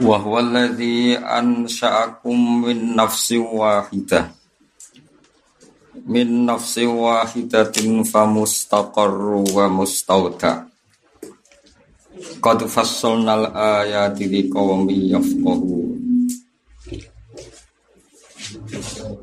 [0.00, 4.32] wa huwa alladhi ansha'akum min nafsin wahidah
[6.08, 10.64] min nafsin wahidatin famustaqarru wa mustauda
[12.40, 15.92] qad fassalnal ayati liqaumin yafqahun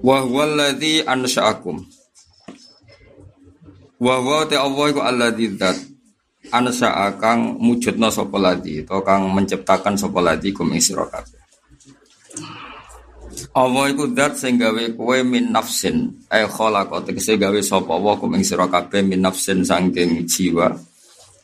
[0.05, 1.81] wa huwa alladhi ansha'akum
[3.97, 4.21] wa
[6.51, 11.37] ansa kang mujudna sapa ladi to kang menciptakan sapa ladi kum ing sira kabeh.
[13.55, 16.09] Allah iku zat sing gawe kowe min nafsin.
[16.29, 20.67] Ay khalaqa tegese gawe sapa Allah kum ing sira kabeh min nafsin saking jiwa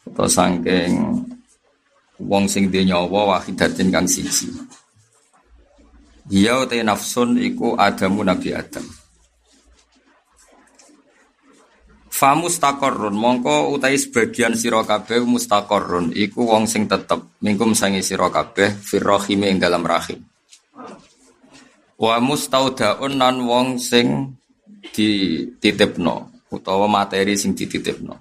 [0.06, 0.92] atau saking
[2.22, 4.50] wong sing duwe nyawa wahidatin kang siji.
[6.26, 9.05] Dia te nafsun iku Adamu Nabi Adam.
[12.16, 18.32] Fa mustaqarrun mongko utai sebagian sira kabeh mustaqarrun iku wong sing tetep mingkum sangi sira
[18.32, 20.24] kabeh firrahime ing dalam rahim.
[22.00, 24.32] Wa mustaudaun nan wong sing
[24.96, 28.16] dititipno utawa materi sing dititipno.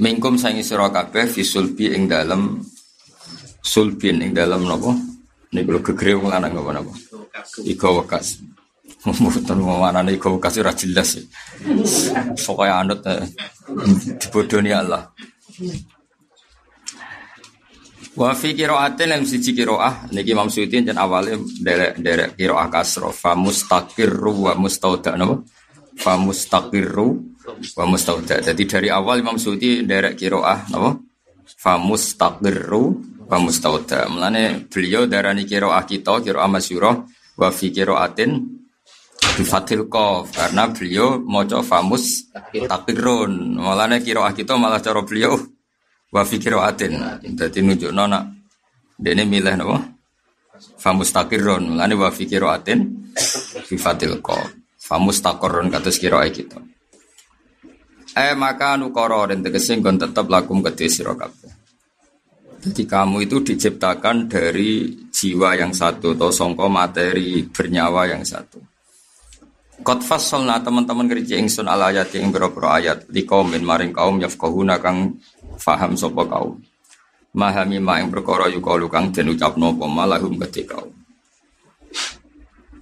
[0.00, 2.64] Mingkum sangi sira kabeh fisulbi ing dalam
[3.60, 4.96] sulbin ing dalam napa?
[5.52, 6.92] Niku gegere wong lanang napa-napa.
[7.68, 8.40] Iko wekas.
[9.06, 11.22] Mboten mana nih kau kasih ora jelas.
[12.42, 13.22] Pokoknya anut eh,
[14.18, 15.06] dibodoni Allah.
[18.16, 23.36] Wa fi qiraatin yang siji qiraah niki Imam Suyuti jan awale derek-derek qiraah kasra fa
[23.36, 25.44] mustaqirru wa mustauda napa?
[26.00, 27.06] Fa mustaqirru
[27.76, 28.40] wa mustauda.
[28.40, 30.96] Jadi dari awal Imam Suyuti derek qiraah napa?
[31.60, 32.84] Fa mustaqirru
[33.28, 34.08] wa mustauda.
[34.08, 36.96] Mulane beliau darani qiraah kita qiraah masyhurah
[37.36, 38.55] wa fi qiraatin
[39.36, 42.32] bifatil kof karena beliau moco famus
[42.64, 45.36] takirun malahnya kiroah kita malah cara beliau
[46.08, 46.96] wafi kiroatin
[47.36, 48.24] jadi nunjuk nona
[48.96, 49.76] ini milih nopo
[50.80, 53.12] famus takirun malahnya wafi kiroatin
[53.68, 54.48] bifatil kof.
[54.86, 56.62] Famus takorun kata kiroah kita.
[58.14, 61.56] Eh maka nukoro dan tegesin kon tetap lakum kedua sirokabe
[62.66, 68.58] jadi kamu itu diciptakan dari jiwa yang satu atau songko materi bernyawa yang satu
[69.84, 74.80] Kot fasolna teman-teman kerja ingsun ala ayat yang berapa ayat di kaumin maring kaum yafqahuna
[74.80, 75.20] kang
[75.60, 76.56] faham sopo kaum.
[77.36, 80.88] Mahami ma ing perkara yukalu kang den ucapno apa malahum kedhe kaum.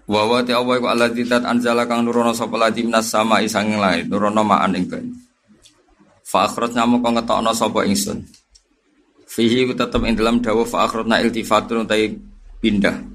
[0.06, 4.47] Wa wa Allah Allah ditat anzala kang nurono sapa ladi minas sama isang lain nurono
[4.47, 5.16] ma'an ing banyu.
[6.22, 8.22] Fa akhrajna moko ngetokno sapa ingsun.
[9.27, 12.15] Fihi tetep ing dalam dawuh fa iltifatun utai
[12.62, 13.14] pindah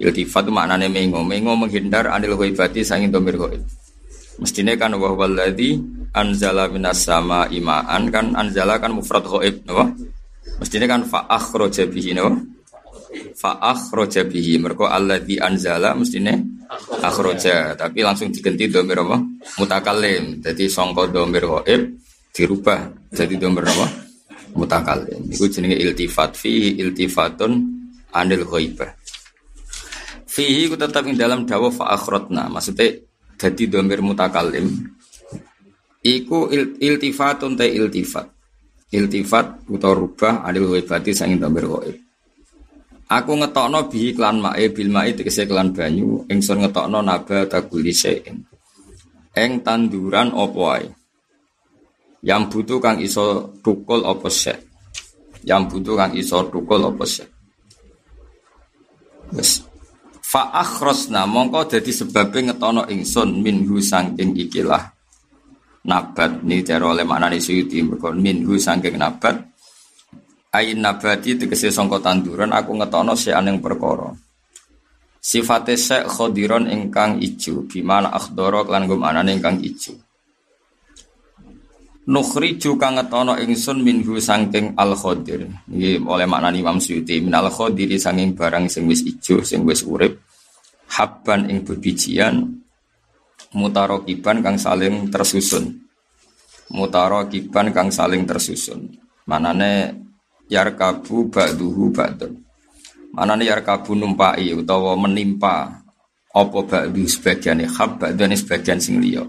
[0.00, 1.20] Iltifat itu maknanya mengo.
[1.20, 3.60] Mengo menghindar anil ghaibati sangin domir ghaib.
[4.40, 5.12] Mestinya kan wa
[6.16, 9.92] anzala minas sama imaan kan anzala kan mufrad ghaib, napa?
[10.56, 12.32] Mestinya kan fa akhraja bihi napa?
[13.36, 14.56] Fa akhraja bihi.
[14.56, 16.32] Mergo alladzi anzala mestinya
[17.04, 19.20] akhraja, tapi langsung diganti domir apa?
[19.60, 20.40] Mutakallim.
[20.40, 21.92] Jadi sangka domir ghaib
[22.32, 23.86] dirubah jadi domir apa?
[24.56, 25.28] Mutakallim.
[25.28, 27.52] Iku jenenge iltifat fihi iltifatun
[28.16, 28.99] anil ghaibah.
[30.30, 32.46] Fihi ku tetap ing dalam dawa fa akhrotna.
[32.46, 33.02] Maksudnya
[33.34, 34.70] jadi domir mutakalim.
[36.06, 38.30] Iku il, iltifatun te iltifat.
[38.94, 41.98] Iltifat utawa rubah adil wibati sangin domir goib.
[43.10, 48.46] Aku ngetokno bihi klan mae bil mae tegese klan banyu ingsun ngetokno naba takuli sein.
[49.34, 50.86] Eng tanduran opo ae.
[52.22, 54.62] Yang butuh kang iso tukul opo sek.
[55.42, 57.02] Yang butuh kang iso tukul opo.
[59.34, 59.69] Wes
[60.30, 64.94] Fa akhrosna mongko dadi sebabnya ngetono ingsun minhu sangking ikilah
[65.90, 66.46] nabat.
[66.46, 69.42] Ni cara oleh maknane suyuti mergo minhu sangking nabat.
[70.54, 74.14] Ain nabati tegese sangka tanduran aku ngetono si aneng perkara.
[75.18, 79.98] Sifate sek khodiron ingkang ijo bimana akhdara lan gum anane ingkang ijo
[82.10, 85.46] Nukhriju kang ngetono ingsun minhu sangking al khodir.
[85.70, 89.86] Iki oleh maknani Imam Suyuti min al khodiri sanging barang sing wis ijo sing wis
[89.86, 90.18] urip.
[90.90, 92.50] Habban ing bebijian
[93.54, 95.70] mutarokiban kang saling tersusun.
[96.74, 98.90] Mutarokiban kang saling tersusun.
[99.30, 99.94] Manane
[100.50, 102.34] yarkabu ba'duhu ba'dun.
[103.14, 105.78] Manane yarkabu numpai utawa menimpa
[106.34, 109.22] apa ba'du sebagian hab ba'dun sebagian sing liya.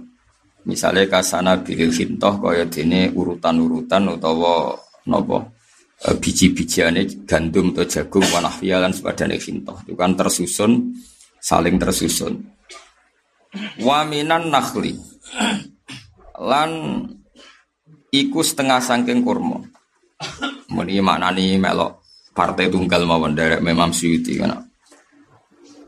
[0.62, 4.78] Misalnya kasana bilil hintoh kaya dene urutan-urutan utawa
[5.10, 5.58] nopo
[5.98, 10.94] e, biji-bijiane gandum atau jagung wanahfiya lan sepadane hintoh itu kan tersusun
[11.42, 12.46] saling tersusun.
[13.82, 14.94] Waminan nakhli
[16.38, 16.72] lan
[18.14, 19.66] iku setengah sangking kurma.
[20.70, 22.06] Muni maknani melok
[22.38, 24.71] partai tunggal mawon derek memang Suyuti kan.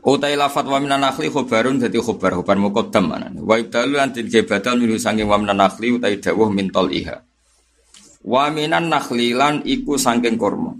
[0.04, 3.32] Utai lafat wa minan nakhli khobarun dadi khobar khobar muqaddam mana.
[3.40, 7.24] Wa ibdalu lan tin badal minhu saking wa minan nakhli utai dawuh min iha.
[8.20, 10.76] Wa minan nakhli lan iku saking kurma.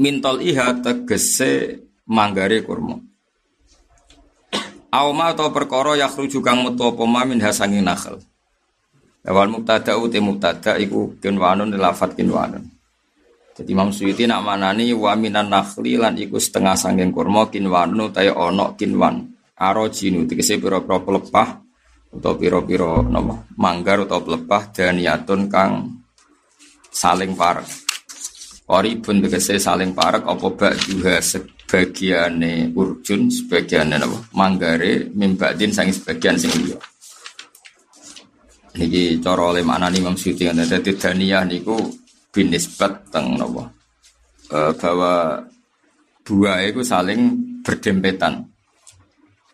[0.00, 2.96] Min iha tegese manggare kurma.
[4.88, 8.16] Auma atau perkara yakhruju kang metu apa min hasanging nakhl.
[9.28, 12.77] Awal mubtada uti mubtada iku kinwanun lafat kinwanun.
[13.58, 18.38] Jadi Imam Suyuti nak manani wa minan nakhli lan iku setengah sanging kurma kinwanu tayo
[18.38, 19.34] ono kinwan.
[19.58, 21.48] Arojinu tegese pira-pira pelepah
[22.14, 25.90] atau pira-pira napa manggar atau pelepah daniyatun kang
[26.86, 27.66] saling parek.
[28.70, 35.90] Ori pun tegese saling parek apa bak juga sebagiane urjun sebagiane napa manggare mimbadin sangi
[35.90, 36.78] sebagian sing liya.
[38.78, 42.06] Niki cara oleh maknani Imam Suyuti kan dadi daniyah niku
[42.38, 43.66] binisbat teng nopo
[44.46, 45.42] e, bahwa
[46.22, 47.34] buah itu saling
[47.66, 48.46] berdempetan.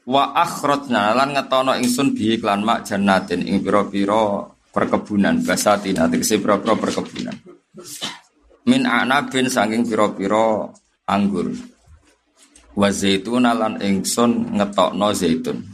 [0.05, 5.41] Wa akhrajna lan ngetono ingsun bi iklan mak jannatin ing pira-pira perkebunan.
[5.41, 7.33] Basatin tegese pira-pira perkebunan.
[8.69, 10.69] Min anabin saking pira-pira
[11.09, 11.57] anggur.
[12.77, 15.65] Wa zaitun lan ingsun ngetokno zaitun.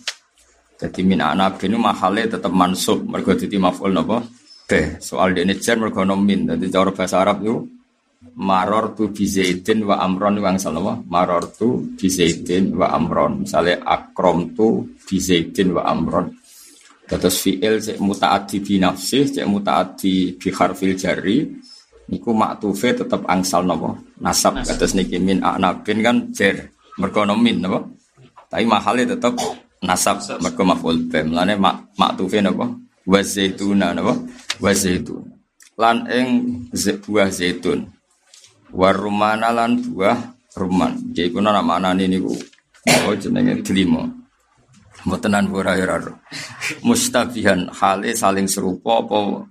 [0.79, 3.03] Jadi min anabin mahale tetep mansub.
[3.03, 4.23] Mergo dadi maf'ul napa
[4.71, 6.47] Beh, soal dene jar mergo min.
[6.47, 7.59] Dadi cara bahasa Arab itu
[8.39, 10.95] maror tu bizaidin wa amron wa angsal apa?
[11.11, 13.43] Maror tu bizaidin wa amron.
[13.43, 16.31] Misalnya akrom tu bizaidin wa amron.
[17.11, 21.51] Terus fi'il cek mutaati bi nafsih, cek mutaati bi harfil jari.
[22.07, 23.99] Niku maktufe tetap angsal napa?
[24.23, 24.63] Nasab.
[24.63, 26.55] Terus niki min anabin kan jar.
[27.03, 27.83] Mergo min napa?
[28.47, 29.35] Tapi mahalnya tetap
[29.83, 31.35] nasab mergo maf'ul bim.
[31.35, 32.71] Lane mak maktufe napa?
[33.11, 34.15] Wa zaituna napa?
[34.61, 35.41] wa zaitun
[35.81, 36.29] lan ing
[36.77, 37.89] buah zaitun.
[38.71, 41.11] Warumana lan buah ruman.
[41.11, 42.37] Jadi kuna nama anak ini ku
[43.09, 44.05] oh jenenge delima.
[45.09, 45.97] Mbotenan ora ora
[46.85, 49.49] mustabihan hale saling serupa apa?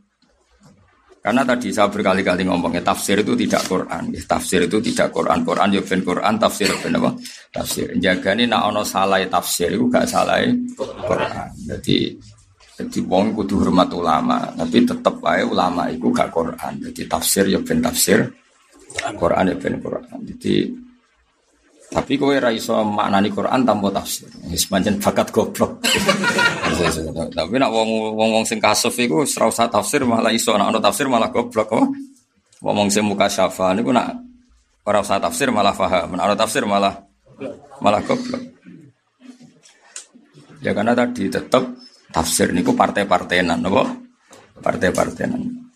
[1.19, 5.75] Karena tadi saya berkali-kali ngomongnya tafsir itu tidak Quran, ya, tafsir itu tidak Quran, Quran
[5.75, 7.11] ya ben Quran, tafsir ben apa?
[7.51, 7.91] Tafsir.
[7.99, 10.39] Jaga ini nak ono salah tafsir itu gak salah
[10.79, 11.49] Quran.
[11.75, 12.15] Jadi
[12.79, 16.79] jadi wong kudu hormat ulama, tapi tetep aja ulama itu gak Quran.
[16.79, 18.23] Jadi tafsir ya ben tafsir,
[19.19, 20.17] Quran ya ben Quran.
[20.23, 20.71] Jadi
[21.89, 24.31] tapi kowe ra iso maknani Quran tanpa tafsir.
[24.47, 25.83] Wis pancen bakat goblok.
[27.35, 30.79] tapi nak wong wong wong sing kasuf iku ora usah tafsir malah iso nak ono
[30.79, 31.85] tafsir malah goblok kok.
[32.63, 34.15] Wong sing muka syafa niku nak
[34.87, 36.15] ora usah tafsir malah paham.
[36.15, 36.93] Nak ono tafsir malah
[37.83, 38.39] malah goblok.
[40.61, 41.65] Ya karena tadi tetap
[42.09, 43.89] tafsir niku partai-partainan napa?
[44.59, 45.69] Partai-partainan.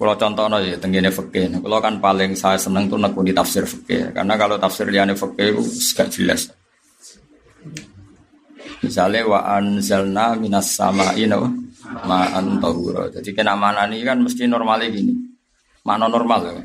[0.00, 4.32] Kalau contohnya ya tenggine fikih, kalau kan paling saya seneng tuh nekuni tafsir fikih, karena
[4.40, 5.62] kalau tafsir liane fikih itu
[5.92, 6.48] gak jelas.
[8.80, 11.52] Misalnya wa anzalna minas sama'i no,
[11.84, 13.12] ma'an tahura.
[13.12, 15.12] Jadi kena mana ini kan mesti normalnya gini.
[15.84, 16.64] Mana normal ya.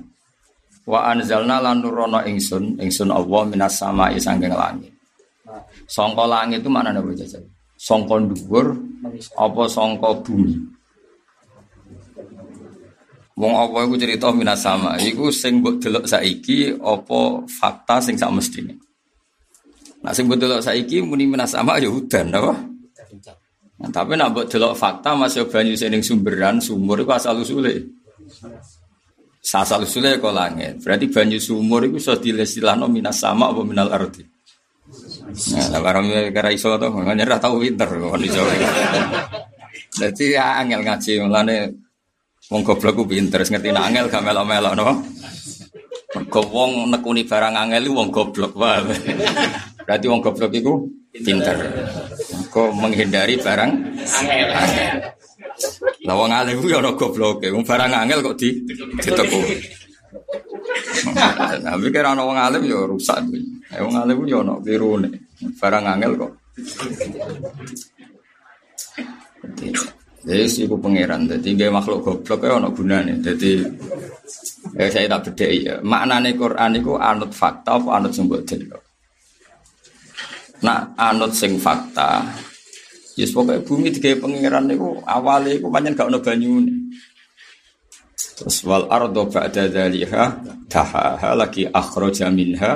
[0.88, 4.96] Wa anzalna lan nurono ingsun, ingsun Allah minas sama'i sanggeng langit.
[5.92, 7.44] Songko langit itu mana nih jajan?
[7.76, 8.68] Songko dhuwur
[9.36, 10.56] apa songko bumi
[13.36, 18.32] Wong apa iku cerita minas sama iku sing mbok delok saiki apa fakta sing sak
[18.32, 18.80] mestine
[20.00, 22.56] Nah sing mbok delok saiki muni minas sama ya udan apa
[23.76, 27.92] Nah, tapi nak buat delok fakta masih banyu sing sumberan sumur itu asal usule.
[29.44, 30.80] Asal usule kok langit.
[30.80, 34.24] Berarti banyu sumur itu sudah dilestilano minas sama apa minal arti.
[35.26, 38.42] Nah, barang kira iso to, makanya ora tau pinter kok iso.
[39.96, 41.58] Dadi ya angel ngaji mulane
[42.52, 45.02] wong goblok ku pinter, ngerti nek angel gak melok-melok no.
[46.16, 48.86] Mergo wong nekuni barang angel wong goblok wae.
[49.86, 51.58] Berarti wong goblok iku pinter.
[52.54, 54.48] Kok menghindari barang angel.
[56.06, 58.62] Lah wong alim ku ya ana gobloke, wong barang angel kok di
[59.02, 59.42] diteku.
[61.64, 63.24] Nah, mikir ana wong alim ya rusak.
[63.72, 65.10] Eh wong alim yo ono birune.
[65.60, 66.32] Barang angel kok.
[70.26, 71.30] Jadi sih ku pangeran.
[71.30, 73.22] Jadi gaya makhluk goblok ya ono gunane.
[73.22, 73.62] Jadi
[74.76, 75.76] eh, saya tak beda ya.
[75.80, 78.44] Maknane Quran itu anut fakta apa anut sing mbok
[80.66, 82.26] Nah, anut sing fakta.
[83.16, 86.74] Yes pokoknya bumi tiga pangeran itu awalnya itu banyak gak ono banyune.
[88.36, 90.24] Terus wal ardo ba'da dzaliha
[90.68, 92.76] tahaha lagi akhraja minha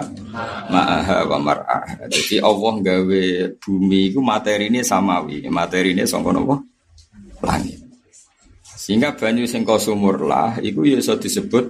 [0.71, 2.07] ma'aha wa mar'aha.
[2.07, 3.23] Jadi Allah gawe
[3.59, 6.63] bumi itu materi ini samawi, ini sangka napa?
[7.43, 7.79] Langit.
[8.63, 11.61] Sehingga banyu sing sumur lah iku ya iso disebut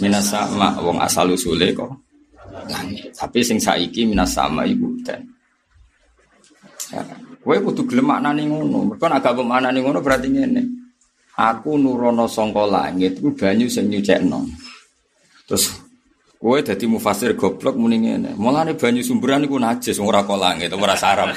[0.00, 1.92] minas sama wong asal usule kok
[2.72, 3.12] langit.
[3.12, 5.28] Tapi sing saiki minas sama ibu dan.
[6.88, 7.04] Ya,
[7.44, 8.96] kowe kudu gelem maknane ngono.
[8.96, 10.83] Mergo agak maknane ngono berarti ngene.
[11.34, 14.46] Aku nurono sangka langit ku banyu sing nyucekno.
[15.50, 15.82] Terus
[16.38, 18.38] kowe dadi mufasir goblok muni ngene.
[18.38, 21.34] Mulane banyu sumberan iku najis ora kok langit ora sarap.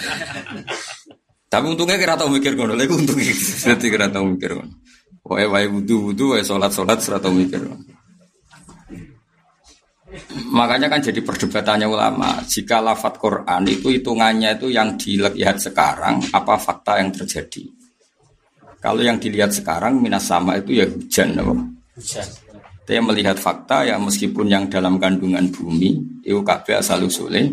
[1.48, 3.34] Tapi untungnya kira tau mikir ngono, lha untungnya
[3.66, 4.74] dadi kira tau mikir ngono.
[5.28, 7.98] Wae wae wudu-wudu wae salat-salat ora tau mikir ngono.
[10.54, 12.40] Makanya kan jadi perdebatannya ulama.
[12.46, 17.77] Jika lafat Quran itu hitungannya itu yang dilihat sekarang, apa fakta yang terjadi?
[18.78, 21.54] Kalau yang dilihat sekarang minas sama itu ya hujan, apa?
[21.98, 22.28] Hujan.
[22.88, 27.52] Dia melihat fakta ya meskipun yang dalam kandungan bumi itu kabeh asal usulnya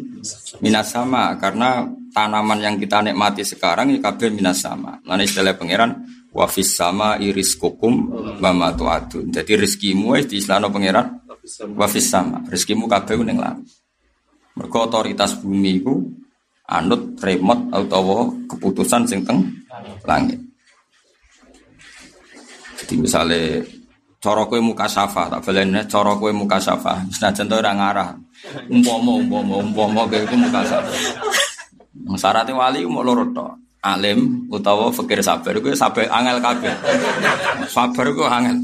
[0.62, 5.02] minas sama karena tanaman yang kita nikmati sekarang itu kabeh minas sama.
[5.02, 9.35] Lalu istilah pangeran wafis sama iris kukum mama tuatun.
[9.35, 11.25] Jadi rezekimu di istilah pangeran
[11.75, 13.66] wafis sama rezekimu kabeh ning langit
[14.54, 15.95] mergo otoritas bumi iku
[16.71, 19.45] anut remote atau keputusan sing teng
[20.07, 20.40] langit
[22.85, 23.64] jadi misalnya
[24.21, 28.12] cara kowe muka safa tak balene cara kowe muka safa senajan to ora ngarah
[28.69, 30.93] umpama umpama umpama kowe iku muka safa
[32.21, 33.49] syaratnya wali mau loro to
[33.81, 36.76] alim utawa fakir sabar kowe sabar angel kabeh
[37.73, 38.61] sabar kowe angel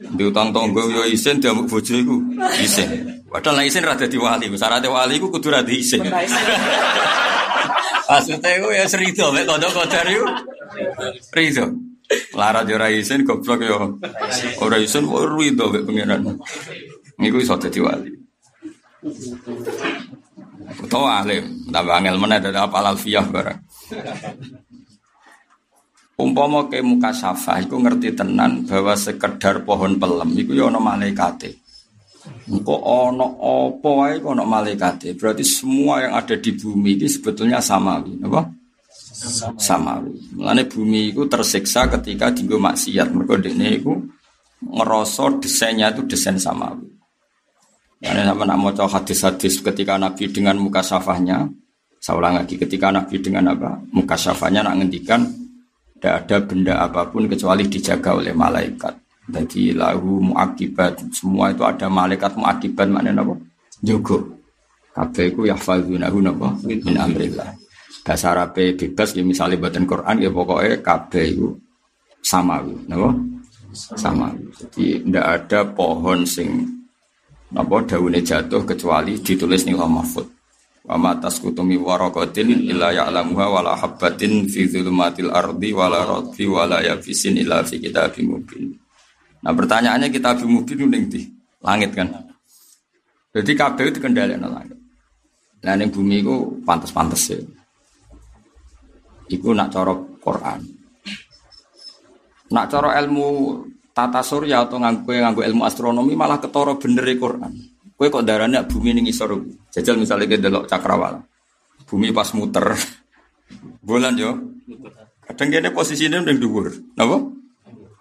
[0.00, 2.16] Diutang tonggo yo isin diamuk bojo iku
[2.56, 3.20] isin.
[3.28, 6.00] Padahal nek isin ra dadi wali, syarat wali iku kudu ra isin.
[8.08, 10.24] Maksudnya iku ya serido mek kodok-kodar iku.
[11.36, 11.89] Rido.
[12.34, 13.78] Larat yo ra isin goblok yo.
[14.58, 16.26] Ora isin rido mek pengiran.
[17.22, 18.10] Niku iso dadi wali.
[20.80, 23.60] Utawa alim, tambah angel meneh dari apal alfiyah barang.
[26.20, 31.56] Umpama ke muka syafa, iku ngerti tenan bahwa sekedar pohon pelem iku ya ana malaikate.
[32.50, 35.16] Engko ana apa wae ana malaikate.
[35.16, 38.52] Berarti semua yang ada di bumi ini sebetulnya samawi, apa?
[39.60, 40.16] Samawi.
[40.32, 43.12] Mulane bumi itu tersiksa ketika dienggo maksiat.
[43.12, 44.00] Mergo dene iku
[44.64, 46.88] ngerasa desainnya itu desain samawi.
[48.00, 51.52] Karena sama nak mau hadis-hadis ketika Nabi dengan muka syafahnya,
[52.00, 53.76] saya ulang lagi, ketika Nabi dengan apa?
[53.92, 55.28] Muka syafahnya nak ngendikan
[56.00, 58.96] tidak ada benda apa pun kecuali dijaga oleh malaikat.
[59.28, 63.36] Jadi lahu muakibat semua itu ada malaikat muakibat maknanya apa?
[63.84, 64.40] Jogo.
[64.96, 67.52] Kabeh iku yahfazunahu napa min amrillah.
[68.00, 71.48] Bahasa Arab bebas ya misalnya badan Quran ya pokoknya kabeh itu
[72.24, 73.12] samawi, napa?
[73.72, 74.44] Samawi.
[74.56, 76.64] Jadi tidak ada pohon sing
[77.52, 80.26] napa daunnya jatuh kecuali ditulis nih mahfud.
[80.80, 86.80] Wa ma tasqutu mi waraqatin illa ya'lamuha wala habbatin fi dzulumatil ardi wala radfi wala
[86.80, 88.74] yafisin illa fi kitabim mubin.
[89.44, 91.28] Nah pertanyaannya kitabim mubin ning di
[91.60, 92.08] langit kan.
[93.30, 94.80] Jadi kabeh itu kendali langit.
[95.60, 97.38] Nah ning bumi itu pantas-pantas ya.
[99.30, 100.60] Iku nak cara Quran.
[102.50, 103.26] Nak cara ilmu
[103.94, 107.52] tata surya atau nganggo nganggo ilmu astronomi malah ketara bener e Quran.
[107.94, 109.36] Kue kok darahnya bumi ini ngisor.
[109.70, 111.20] Jajal misalnya kita delok cakrawala.
[111.84, 112.74] Bumi pas muter.
[113.86, 114.34] Bulan yo.
[115.28, 116.66] Kadang kene posisinya udah dhuwur.
[116.96, 117.16] Napa?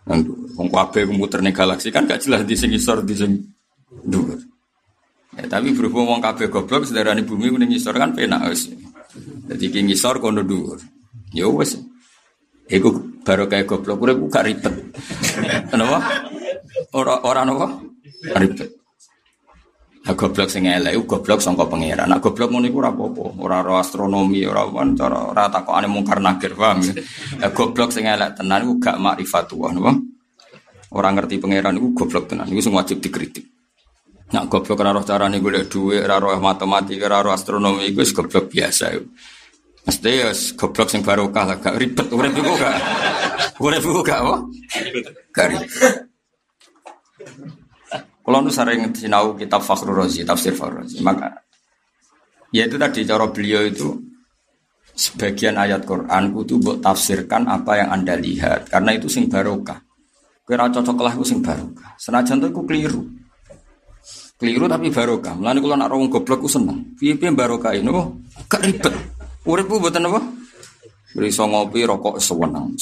[0.07, 0.49] Nang dhuwur.
[0.55, 3.31] Wong kabeh muter ning galaksi kan gak jelas di sing ngisor di sing
[4.07, 4.39] dhuwur.
[5.37, 8.71] Ya, tapi berhubung wong kabeh goblok sedarane bumi ning ngisor kan penak wis.
[9.45, 10.79] Dadi ki ngisor kono dhuwur.
[11.33, 11.77] Ya wis.
[12.69, 14.73] Iku baru kayak goblok urip gak ribet.
[15.73, 15.99] Kenapa?
[16.93, 17.81] Ora ora napa?
[18.37, 18.79] Ribet.
[20.09, 22.09] Nah, goblok sing elek goblok sangka pangeran.
[22.09, 26.17] Nah, goblok ngono iku ora apa-apa, ora ora astronomi, ora wan cara ora takokane mungkar
[26.17, 26.97] nakir, paham ya.
[27.37, 29.93] Nah, goblok sing elek tenan iku gak makrifatullah, napa?
[30.97, 33.45] Ora ngerti pangeran iku goblok tenan, iku sing wajib dikritik.
[34.33, 38.09] Nah, goblok ora roh carane golek dhuwit, ora roh matematika, ora roh astronomi iku wis
[38.09, 39.05] goblok biasa iku.
[39.87, 42.77] Mesti ya goblok sing barokah lah, gak ribet urip iku gak.
[43.63, 44.35] Urip iku gak apa?
[45.31, 45.93] Gak ribet.
[48.29, 51.33] Kalau nu sering sinau kitab Fakhrul Razi, tafsir Fakhrul Razi, maka
[52.53, 53.89] ya itu tadi cara beliau itu
[54.93, 59.81] sebagian ayat Quran kudu buat tafsirkan apa yang anda lihat karena itu sing barokah.
[60.45, 61.97] Kira cocok lah itu sing barokah.
[61.97, 63.01] Senajan itu aku keliru.
[64.37, 65.33] Keliru tapi barokah.
[65.33, 66.97] Mulane kalau nak rawung goblok ku seneng.
[66.97, 67.89] Piye-piye barokah ini
[68.49, 68.93] gak ribet.
[69.47, 70.19] Uripku mboten apa?
[71.15, 72.75] Beriso ngopi rokok sewenang.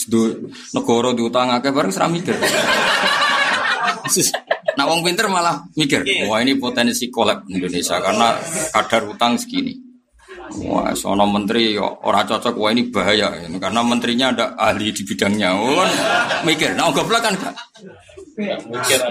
[0.75, 2.35] Negara diutang akeh bareng seram mikir.
[4.77, 8.37] Nah, wong pinter malah mikir, wah ini potensi kolab Indonesia karena
[8.69, 9.73] kadar utang segini.
[10.63, 15.49] Wah, sono menteri orang cocok, wah ini bahaya ini karena menterinya ada ahli di bidangnya.
[15.59, 15.83] Oh,
[16.47, 17.55] mikir, nah goblok kan gak?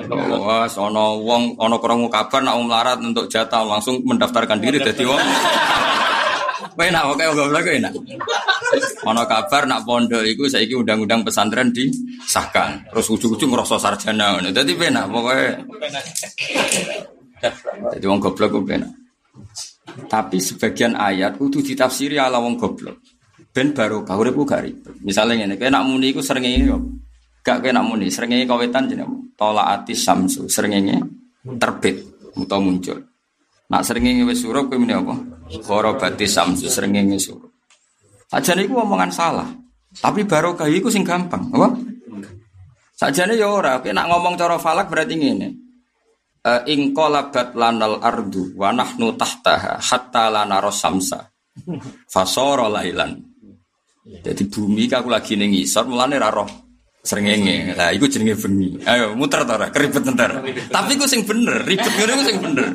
[0.08, 5.20] Wah, ono wong ono krungu kabar nak melarat untuk jatah langsung mendaftarkan diri jadi wong.
[6.56, 7.92] Enak, oke, goblok enak.
[9.04, 12.88] Ono kabar nak pondok iku saiki undang-undang pesantren disahkan.
[12.90, 14.48] Terus ujung-ujung ngerasa sarjana ngono.
[14.50, 15.48] Dadi penak pokoke.
[17.96, 18.92] Jadi wong goblok ku penak.
[20.08, 23.00] Tapi sebagian ayat kudu ditafsiri ala wong goblok.
[23.52, 24.94] Ben baru kau gak ribet.
[25.00, 26.76] Misalnya ngene, kowe nak muni iku srengenge yo.
[27.40, 31.00] Gak kowe nak muni, srengenge kawetan jenenge tolaati samsu, srengenge
[31.56, 32.04] terbit
[32.36, 33.00] utawa muncul.
[33.72, 35.35] Nak srengenge wis surup kowe muni apa?
[35.46, 37.52] Kharabati samsu, srengenge surup.
[38.26, 39.48] Sajane iku omongan salah.
[39.96, 41.68] Tapi barokah iku sing gampang, apa?
[42.96, 45.48] Sajane ya ora, kowe nak ngomong cara falak berarti ngene.
[46.46, 51.26] Uh, ingkolabat lanal ardu wa nahnu tahtaha hatta lana rosamsa
[52.06, 53.18] fasoro lailan
[54.06, 56.46] jadi bumi aku lagi ning ngisor mulane ra roh.
[57.06, 58.82] Lah iku jenenge bengi.
[58.86, 60.42] Ayo muter ta ora keribet entar.
[60.70, 62.66] Tapi ku sing bener, ribet ngene ku sing bener.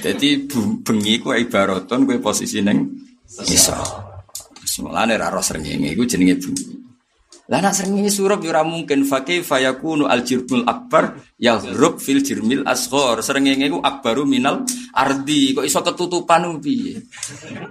[0.00, 0.48] Jadi
[0.80, 2.88] bengi ku ibaraton kowe posisi ning
[3.28, 4.08] ngisor.
[4.80, 6.80] Mulane ra roh srengenge iku jenenge bengi.
[7.50, 12.64] Lah nak srengenge surup yo ora mungkin fakih fayakunu al jirbul akbar yahrub fil jirmil
[12.64, 13.20] asghar.
[13.20, 14.64] Srengenge ku akbaru minal
[14.96, 15.52] ardi.
[15.52, 16.96] Kok iso ketutupan piye?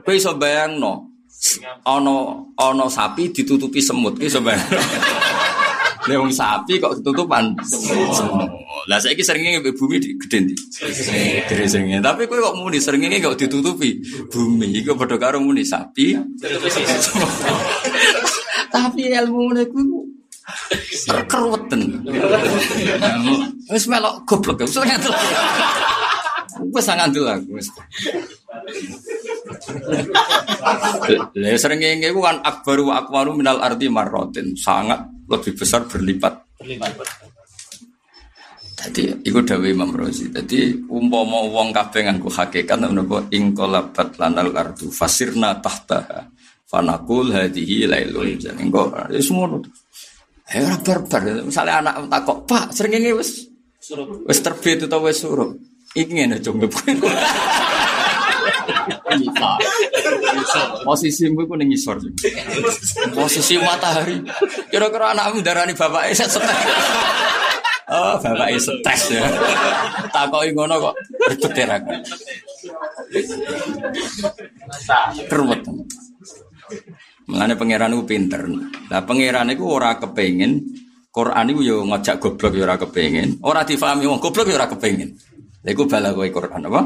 [0.05, 1.09] Kowe iso bayangno
[1.88, 2.15] ono
[2.59, 4.81] ono sapi ditutupi semut ki sebenarnya.
[6.05, 8.68] Lha wong sapi kok ketutupan semut.
[8.89, 10.58] Lah saiki seringe bumi di gede?
[11.46, 12.01] Gede seringe.
[12.01, 14.01] Tapi kowe kok muni seringe kok ditutupi
[14.34, 16.17] bumi iku padha karo muni sapi.
[18.74, 19.81] Tapi ilmu niku
[21.29, 22.01] keruweten.
[23.69, 25.13] Wis melok goblok wis ngandel.
[26.74, 27.69] Wis ngandel aku wis.
[31.38, 35.86] Lah sering ngene kan akbaru wa akwaru minal ardi marrotin, sangat lebih besar.
[35.86, 36.41] Berlipat.
[38.79, 40.31] Jadi iku dawuh Imam Rozi.
[40.31, 46.31] Jadi umpama wong kabeh nganggo hakikat menapa ing qalabat lanal ardu fasirna tahta
[46.63, 48.39] fanaqul hadhihi lailun.
[48.56, 49.60] Engko wis ngono.
[50.47, 51.43] Eh ora barbar.
[51.43, 53.51] Misale anak takok, "Pak, sering ngene wis
[54.23, 55.60] wis terbit utawa wis surup."
[55.91, 56.71] Iki ngene jombe.
[60.88, 61.99] Posisimu iku ning ngisor.
[63.17, 64.23] Posisi matahari.
[64.71, 66.47] Kira-kira anakmu darani bapake set stres.
[67.89, 69.25] Oh, bapake stres ya.
[70.13, 70.95] Takoki ngono kok
[71.34, 71.78] ribet ya
[75.25, 75.62] Keruwet.
[77.30, 78.41] Mengenai pangeran itu pinter.
[78.89, 80.62] Lah pangeran itu ora kepengin
[81.10, 83.41] Quran itu yo ngajak goblok yo ora kepengin.
[83.41, 85.10] Ora difahami wong goblok yo ora kepengin.
[85.65, 86.82] Lha iku bala kowe Quran apa?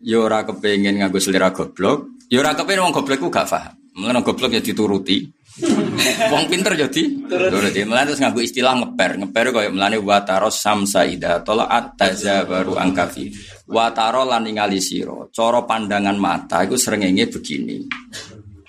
[0.00, 3.74] ya ora kepengin nganggo selera goblok, ya ora kepengin wong goblok ku gak paham.
[3.94, 5.30] Mengenai goblok ya dituruti.
[6.32, 7.82] wong pinter jadi ya turuti.
[7.82, 9.18] Mulane terus nganggo istilah ngeper.
[9.18, 11.98] Ngeper koyo mulane wataros samsa ida tolaat
[12.46, 13.34] baru angkafi.
[13.66, 15.26] Wataro lan ningali sira.
[15.34, 17.82] Cara pandangan mata iku srengenge begini.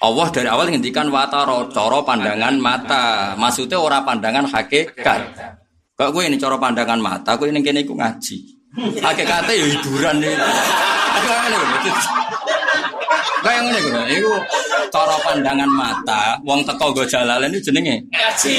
[0.01, 3.37] Allah dari awal ngendikan wataro, cara pandangan mata.
[3.37, 5.21] Maksudnya ora pandangan hakikat.
[5.93, 8.37] Kok gue ini cara pandangan mata, gue ini kene iku ngaji.
[8.97, 10.33] Hakikatnya ya hiburan nih.
[13.41, 14.01] Kayak ngene kuwi.
[14.21, 14.33] Iku
[14.93, 18.53] cara pandangan mata wong teko go jalalan iki jenenge ngaji.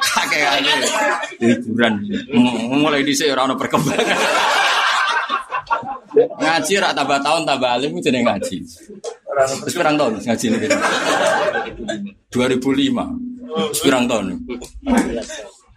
[0.00, 0.72] Kakek aja.
[1.42, 1.94] Hiburan.
[2.70, 4.18] Mulai dhisik ora ono perkembangan.
[6.10, 8.56] ngaji rak tambah tahun tambah alim itu jenenge ngaji.
[9.66, 10.68] Terus pirang tahun ngaji ini?
[12.30, 13.82] 2005.
[13.82, 14.26] Pirang tahun.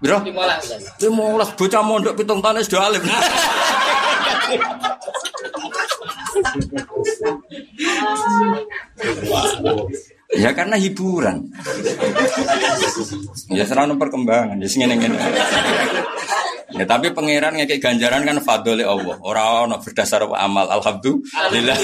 [0.03, 0.19] Biro?
[0.19, 0.99] 15.
[0.99, 3.03] 15 bocah mondok pitung tahun wis alim.
[10.33, 11.45] Ya karena hiburan.
[13.53, 15.17] Ya serana perkembangan, ya ngene ngene.
[16.73, 19.17] Ya tapi pangeran ngekek ganjaran kan fadole Allah.
[19.21, 20.65] Ora ono berdasar amal.
[20.73, 21.77] Alhamdulillah.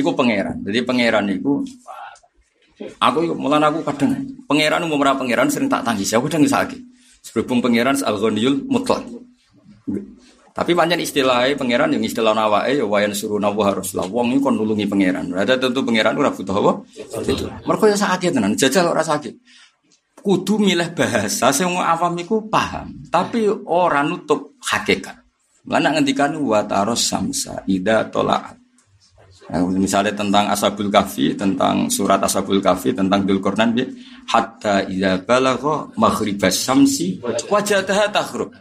[0.00, 0.64] iku pangeran.
[0.64, 1.60] Jadi pangeran iku
[2.96, 4.16] aku mulan aku kadang
[4.48, 6.08] pangeran umum pangeran sering tak tangis.
[6.16, 6.80] Aku kadang sakit.
[7.20, 9.04] Sebelum pangeran al-ghaniyul mutlak.
[10.50, 12.34] Tapi panjang istilahnya pangeran yang istilah
[12.66, 14.02] eh ya wayan suruh nawa harus lah.
[14.10, 15.30] Wong ini kon nulungi pangeran.
[15.30, 16.72] Ada tentu pangeran ora butuh apa?
[17.22, 17.46] Itu.
[17.46, 19.34] Mereka yang sakit tenan, jajal ora sakit.
[20.20, 25.16] Kudu milih bahasa sing awam iku paham, tapi orang nutup hakikat.
[25.64, 28.60] Mana ngendikan wa taros samsa ida tolaat.
[29.50, 33.74] Nah, misalnya tentang Ashabul Kahfi, tentang surat Ashabul Kahfi, tentang Dulkornan,
[34.30, 37.18] hatta ida balagha maghribas samsi
[37.50, 38.54] wajadaha takhrub.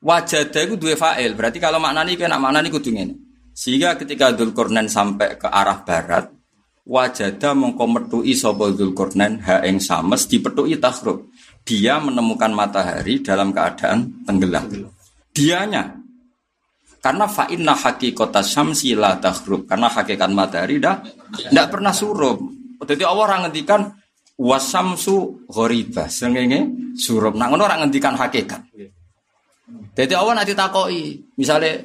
[0.00, 1.36] Wajadah itu dua fa'il.
[1.36, 3.14] Berarti kalau maknanya kena maknanya kudu ngene.
[3.52, 6.32] Sehingga ketika Dzulkarnain sampai ke arah barat,
[6.88, 11.28] wajada mongko metui sapa Dzulkarnain ha ing sames dipethuki tahrub.
[11.60, 14.88] Dia menemukan matahari dalam keadaan tenggelam.
[15.36, 16.00] Dianya
[17.04, 19.68] karena fa'inna hakikota syamsi la tahrub.
[19.68, 22.40] Karena hakikat matahari dah tidak pernah surup.
[22.80, 23.92] Jadi Allah orang ngendikan
[24.40, 26.08] wasamsu ghoriba.
[26.08, 27.36] Sengenge surup.
[27.36, 28.64] Nah ngono orang ngendikan hakikat.
[29.94, 31.18] Jadi Allah nanti takoi.
[31.36, 31.84] Misalnya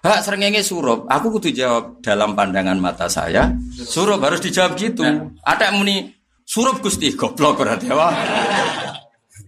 [0.00, 3.52] Hak serengenge surup, aku kudu jawab dalam pandangan mata saya.
[3.76, 5.04] Surup harus dijawab gitu.
[5.44, 6.08] Ada yang muni
[6.48, 8.08] surup Gusti goblok berarti apa?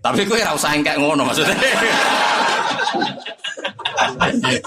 [0.05, 1.57] Tapi ora usah engkek ngono maksudnya.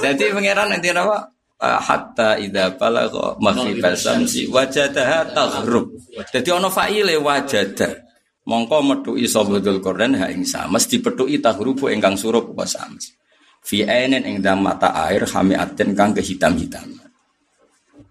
[0.10, 1.30] Jadi pangeran nanti apa?
[1.62, 5.94] Eh, hatta idza balagha maghribal samsi wajadaha taghrub.
[6.34, 8.05] Jadi ono fa'ile wajada.
[8.46, 13.18] Mongko metuki sapa Dzulqarnain ha ing sames dipethuki tahrubu ingkang surup apa sames
[13.66, 16.86] fi ainin ing dalam mata air hamiatin kang kehitam-hitam.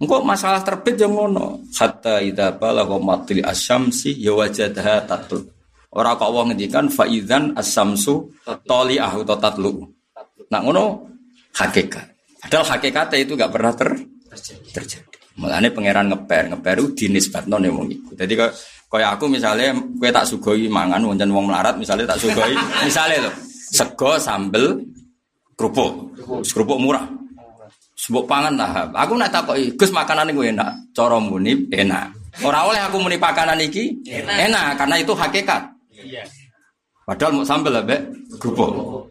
[0.02, 1.62] Engkau masalah terbit yang ngono.
[1.70, 5.46] Hatta idza balagha matli asyamsi ya wajadaha tatul.
[5.94, 9.86] Ora kok wong ngendikan fa idzan asyamsu tali'ahu tatlu.
[10.50, 11.06] Nah ngono
[11.54, 12.10] hakikat.
[12.42, 13.94] Padahal hakikatnya itu gak pernah ter
[14.74, 15.14] terjadi.
[15.38, 18.18] Mulane pangeran ngeper, ngeper dinisbatno ning wong iku.
[18.94, 22.54] Kaya aku misalnya kowe tak sugoi mangan wonten wong melarat misalnya tak sugoi
[22.86, 23.32] misalnya lho
[23.74, 24.78] sego sambel
[25.58, 25.92] kerupuk,
[26.42, 27.06] kerupuk murah.
[27.94, 28.90] Sebut pangan lah.
[28.90, 30.92] Aku nak takoki, Gus makanan gue enak.
[30.92, 32.10] Cara muni enak.
[32.42, 35.62] Ora oleh aku muni pakanan iki enak, enak karena itu hakikat.
[35.94, 36.26] Iya.
[37.06, 37.86] Padahal mau sambel lah,
[38.42, 39.06] kerupuk.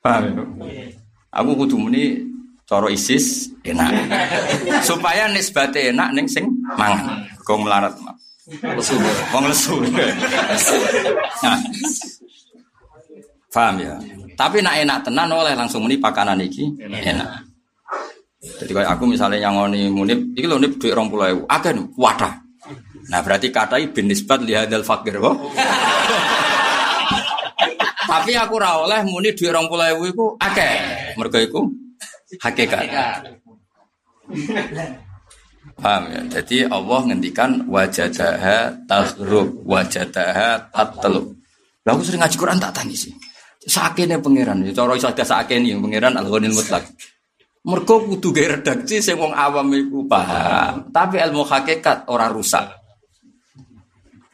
[0.00, 0.32] Paham
[0.64, 0.88] ya?
[1.36, 2.24] Aku kudu muni
[2.64, 3.92] cara isis enak.
[4.88, 6.48] Supaya nisbate enak ning sing
[6.80, 7.28] mangan.
[7.44, 8.16] Kau melarat mak.
[8.50, 8.94] Lesu.
[9.30, 9.74] Wong lesu.
[11.42, 11.58] Nah.
[13.50, 13.94] Paham ya?
[14.34, 17.46] Tapi nak enak tenan oleh langsung muni pakanan iki enak.
[18.40, 22.40] Jadi kayak aku misalnya yang ngoni munib, iki lho nip duit rong pulau akan wadah.
[23.12, 25.36] Nah berarti katai bin nisbat lihadal fakir kok.
[28.10, 30.72] Tapi aku ora oleh muni duit rong pulau iku akeh.
[31.20, 31.60] Mergo iku
[32.40, 32.86] hakikat.
[35.80, 36.20] Paham ya?
[36.40, 41.36] Jadi Allah ngendikan wajadaha tahrub, wajadaha tatlub.
[41.84, 43.12] Lah aku sering ngaji Quran tak tangisi.
[43.60, 46.84] Sakene pangeran, cara iso ada sakene pangeran Al-Ghanil Mutlaq.
[47.60, 52.64] Mergo kudu gawe redaksi sing wong awam iku paham, tapi ilmu hakikat ora rusak.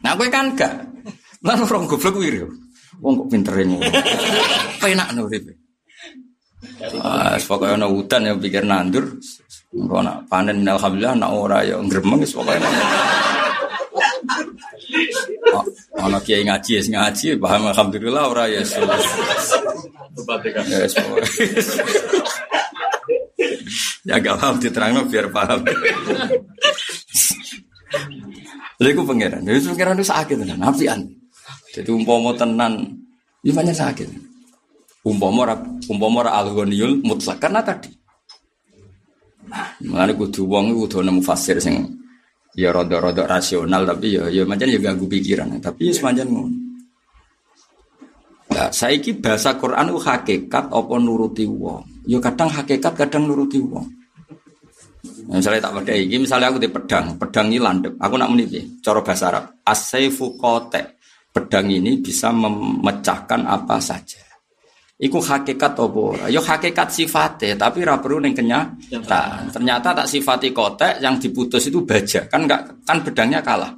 [0.07, 0.79] Nah kowe kan gak.
[1.43, 2.39] Lan orang goblok kuwi
[3.03, 3.85] Wong kok pintere ngono.
[4.81, 5.29] Penak no
[7.05, 9.21] Ah, pokoknya ana hutan yang pikir nandur,
[9.71, 12.57] engko nak panen alhamdulillah nak ora ya gremeng wis pokoke.
[16.01, 18.65] Ana kiai ngaji ya ngaji paham alhamdulillah ora ya.
[24.07, 25.61] Ya gak paham diterangno biar paham.
[28.81, 29.45] Lha iku pangeran.
[29.45, 31.01] Ya pangeran itu sakit tenan, apian.
[31.75, 33.03] Jadi umpama tenan,
[33.45, 34.36] imannya sakit.
[35.07, 35.55] Umpama
[35.87, 36.51] umpama ora al
[37.07, 37.95] mutlak karena tadi.
[39.47, 41.87] Nah, mulane kudu wong kudu nemu fasir sing
[42.59, 46.59] ya rodok-rodok rasional tapi ya ya macam ya ganggu pikiran tapi ya semacam ngono
[48.47, 52.09] Nah, saiki bahasa Quran itu hakikat apa nuruti wong.
[52.09, 53.85] Ya kadang hakikat, kadang nuruti wong.
[55.29, 58.01] Nah, misalnya tak pada ini, misalnya aku di pedang, pedang ini landep.
[58.01, 59.45] Aku nak meniti, cara bahasa Arab.
[59.61, 60.97] Asaifu kote.
[61.35, 64.26] Pedang ini bisa memecahkan apa saja.
[64.97, 69.53] Iku hakikat apa Yo Ya hakikat sifatnya, tapi ora perlu ning kenyataan.
[69.53, 72.25] Ternyata tak sifati kotek yang diputus itu baja.
[72.33, 73.77] Kan enggak kan bedangnya kalah.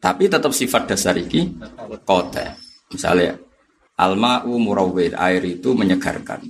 [0.00, 1.60] Tapi tetap sifat dasar iki
[2.08, 2.56] kotek.
[2.88, 3.36] Misalnya
[4.00, 6.40] alma'u murawwir, air itu menyegarkan.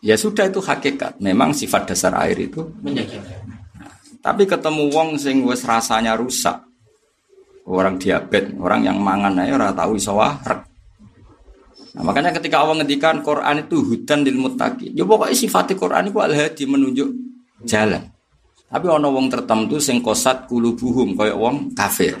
[0.00, 1.20] Ya sudah itu hakikat.
[1.20, 3.52] Memang sifat dasar air itu menyegarkan.
[3.76, 3.92] Nah,
[4.24, 6.56] tapi ketemu wong sing wis rasanya rusak.
[7.68, 10.16] Orang diabetes, orang yang mangan aja ora tahu iso.
[11.98, 14.94] Nah, makanya ketika Allah ngendikan Quran itu hudan lil muttaqin.
[14.94, 17.10] Ya pokoknya sifat Quran itu al-hadi menunjuk
[17.66, 18.06] jalan.
[18.70, 22.14] Tapi ono wong tertentu sing kosat kulubuhum kaya wong kafir.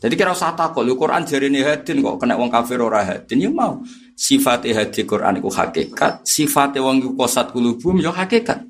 [0.00, 3.52] Jadi kira usah takut, lu Quran ini hadin kok kena wong kafir ora hadin ya
[3.52, 3.84] mau.
[4.16, 8.64] Sifat hadi Quran itu hakikat, sifat wong kosat kulubuhum ya hakikat.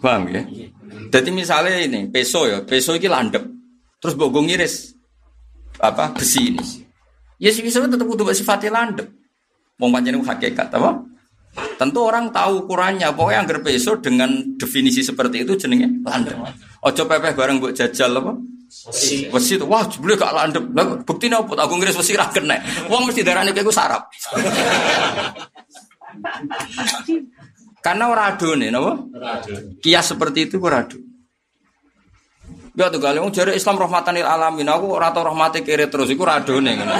[0.00, 0.48] Paham ya?
[1.12, 3.44] Jadi misalnya ini peso ya, peso ini landep.
[4.00, 4.96] Terus bogong ngiris
[5.76, 6.85] apa besi ini.
[7.36, 9.12] Ya sih bisa tetap kudu sifatnya landep.
[9.76, 11.04] Mau panjang hakikat apa?
[11.76, 13.12] Tentu orang tahu ukurannya.
[13.12, 16.36] Pokoknya yang peso dengan definisi seperti itu jenenge landep.
[16.80, 18.32] Ojo pepeh bareng buat jajal apa?
[18.88, 19.28] Wesi.
[19.28, 20.64] Wesi itu wah jebule gak landep.
[20.72, 21.52] Lah bukti apa?
[21.68, 22.56] Aku ngiris wesi ra kena.
[22.88, 24.08] Wong mesti darane kayak sarap.
[27.84, 28.98] Karena orang ado nih, napa?
[29.78, 30.82] Kias seperti itu ora.
[32.76, 34.68] Ya tuh kali jare Islam rahmatan lil alamin.
[34.68, 36.92] Aku ora tau rahmate kiri terus iku radone ngono.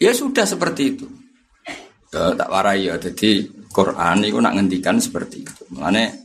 [0.00, 1.04] ya sudah seperti itu.
[2.16, 2.96] Ya, tak warai ya.
[2.96, 5.64] Jadi Quran itu nak ngendikan seperti itu.
[5.76, 6.16] Makanya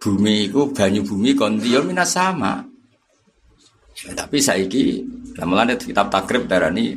[0.00, 2.64] bumi itu banyu bumi kondio minas sama.
[4.08, 5.04] Ya, tapi saiki
[5.44, 6.96] mulane kitab takrib darani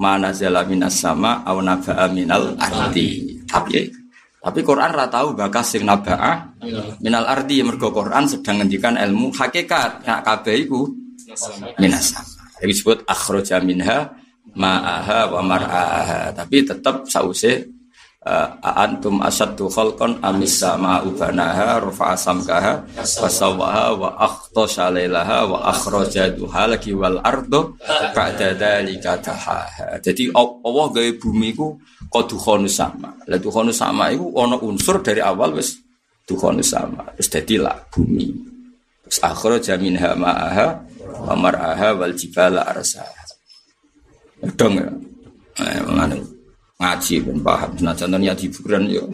[0.00, 3.36] mana zala minas sama au naba'a minal ardi.
[3.44, 4.07] Tapi
[4.38, 6.62] tapi Quran ra tahu bakas sing naba'a
[7.02, 10.06] minal ardi mergo Quran sedang ngendikan ilmu hakikat.
[10.06, 10.86] Nak kabeh iku
[11.82, 12.38] minas sama.
[12.62, 14.14] Jadi disebut akhraja minha
[14.54, 16.30] ma'aha wa mar'aha.
[16.34, 17.66] Tapi tetap sause
[18.22, 26.30] uh, antum asaddu khalqan amis sama ubanaha rufa'a samkaha fasawaha wa akhtasha lailaha wa akhraja
[26.30, 27.74] duha lagi wal ardo
[28.14, 29.98] ba'da dzalika tahaha.
[29.98, 33.12] Jadi Allah gawe bumi ku kodukhonu sama.
[33.28, 35.78] Lah dukhonu sama itu ana unsur dari awal wis
[36.24, 37.08] dukhonu sama.
[37.16, 38.28] Terus dadi lah bumi.
[39.08, 40.66] Terus akhraja minha ma'aha
[41.28, 43.24] wa mar'aha wal jibala arsaha.
[44.56, 44.88] Dong ya.
[45.58, 45.82] Eh,
[46.78, 47.70] ngaji pun paham.
[47.82, 49.04] Nah, contohnya di Quran yo.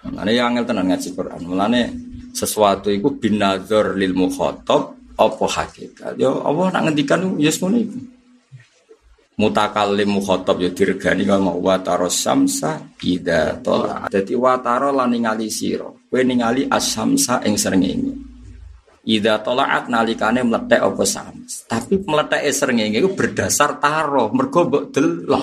[0.00, 1.40] Mengenai yang angel tenan ngaji Quran.
[1.46, 1.84] Mengenai
[2.34, 6.18] sesuatu itu binazor lil mukhotob apa hakikat.
[6.18, 7.78] Yo Allah nak ngendikan yes ngono.
[9.40, 14.12] Mutakallim mukhotob yo dirgani kalau mau wataro samsa ida tola.
[14.12, 15.88] Jadi wataro lan ningali sira.
[15.88, 18.12] Kowe ningali asamsa ing srengenge.
[19.08, 21.64] Ida tolaat nalikane meletek apa sams.
[21.64, 25.42] Tapi meletek srengenge itu berdasar taro, mergo mbok delok.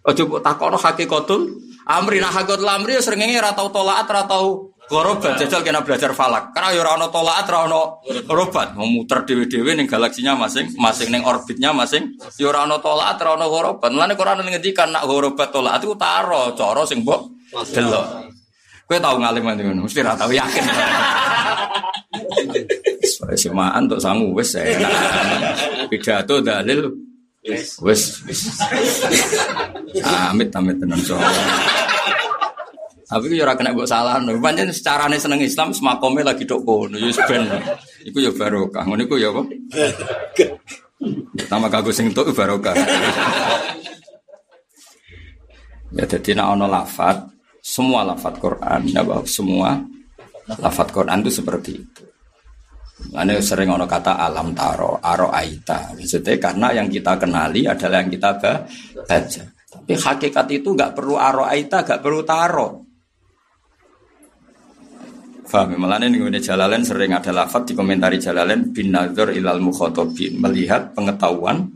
[0.00, 1.42] Aja mbok takono hakikatul
[1.84, 6.12] amri nah hakikatul amri ya srengenge ora tau tolaat ora tau gorobat jajal kena belajar
[6.12, 6.52] falak.
[6.52, 7.80] Karena ya ono tolaat ora ono
[8.28, 8.76] gorobat.
[8.76, 12.16] Mau muter dhewe-dhewe ning galaksinya masing, masing ning orbitnya masing.
[12.36, 13.90] Ya ora ono tolaat ora ono gorobat.
[13.92, 17.20] Mulane Quran ngendikan nak gorobat tolaat itu taro, cara sing mbok
[17.72, 18.06] delok.
[18.84, 20.64] Kowe tau ngalim ngono, mesti ora tau yakin.
[23.34, 24.92] Semaan untuk sangu wes enak.
[25.88, 26.92] Pidato dalil
[27.80, 28.20] wes.
[30.04, 31.16] Amit amit tenan so.
[33.04, 34.16] Tapi yo ora kena mbok salah.
[34.20, 37.44] Pancen secarane seneng Islam semakome lagi tok kono yo ben.
[38.08, 38.84] Iku yo barokah.
[38.88, 39.42] Ngono iku yo apa?
[41.36, 42.72] Pertama kagak sing tok barokah.
[45.94, 47.22] Ya jadi nak ono lafat,
[47.62, 49.78] semua lafat Quran, ya bahwa semua
[50.58, 52.02] lafat Quran itu seperti itu.
[53.14, 55.94] Mana sering ono kata alam taro, aro aita.
[55.94, 58.30] Maksudnya karena yang kita kenali adalah yang kita
[59.06, 59.42] baca.
[59.74, 62.83] Tapi hakikat itu nggak perlu aro aita, nggak perlu taro.
[65.54, 65.78] Faham?
[65.78, 71.70] Ini gue Jalalain sering ada lafat di komentari Jalalain bin nazar ilal mukhotobin melihat pengetahuan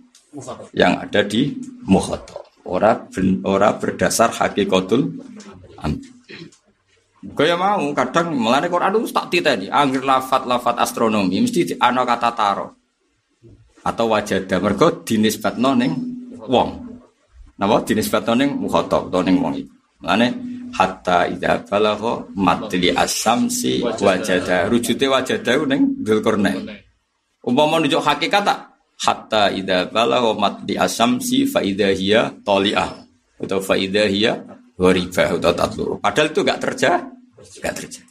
[0.74, 1.54] yang ada di
[1.86, 2.42] mukhotob.
[2.66, 3.06] Ora
[3.46, 5.22] ora berdasar hakikatul
[7.38, 12.66] Kaya mau kadang melane Quran itu tak titeni, angger lafat-lafat astronomi mesti ana kata taro.
[13.86, 15.94] Atau wajada mergo dinisbatno ning
[16.34, 16.98] wong.
[17.62, 19.70] Napa dinisbatno ning mukhatab utawa ning wong iki.
[20.02, 26.68] Melane hatta idza balagha matli asamsi wajada rujute wajada ning Dzulkarnain.
[27.44, 28.58] Umpama nunjuk hakikat tak
[29.04, 32.90] hatta idza balagha matli asamsi fa idza hiya tali'ah
[33.38, 34.32] atau fa idza hiya
[34.78, 35.98] atau tatlu.
[35.98, 37.02] Padahal itu gak terjadi,
[37.58, 38.06] gak terjadi.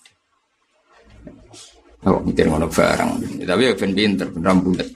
[2.07, 3.43] Oh, mikir ngono barang.
[3.43, 4.87] Tapi ya ben pinter, ben rambulet.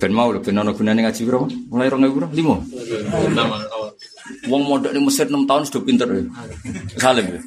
[0.00, 1.48] Ben mau lho ben ono gunane ngaji piro?
[1.72, 2.26] Mulai 2000 piro?
[2.28, 3.83] 5.
[4.48, 6.22] Wong mondok di Mesir 6 tahun sudah pinter ya.
[6.96, 7.40] Salim ya.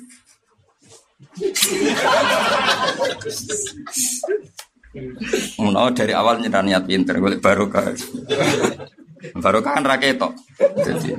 [5.58, 7.94] Ngono dari awal nyerah niat pinter, golek barokah.
[9.38, 10.34] Barokah kan raketok.
[10.86, 11.10] Jadi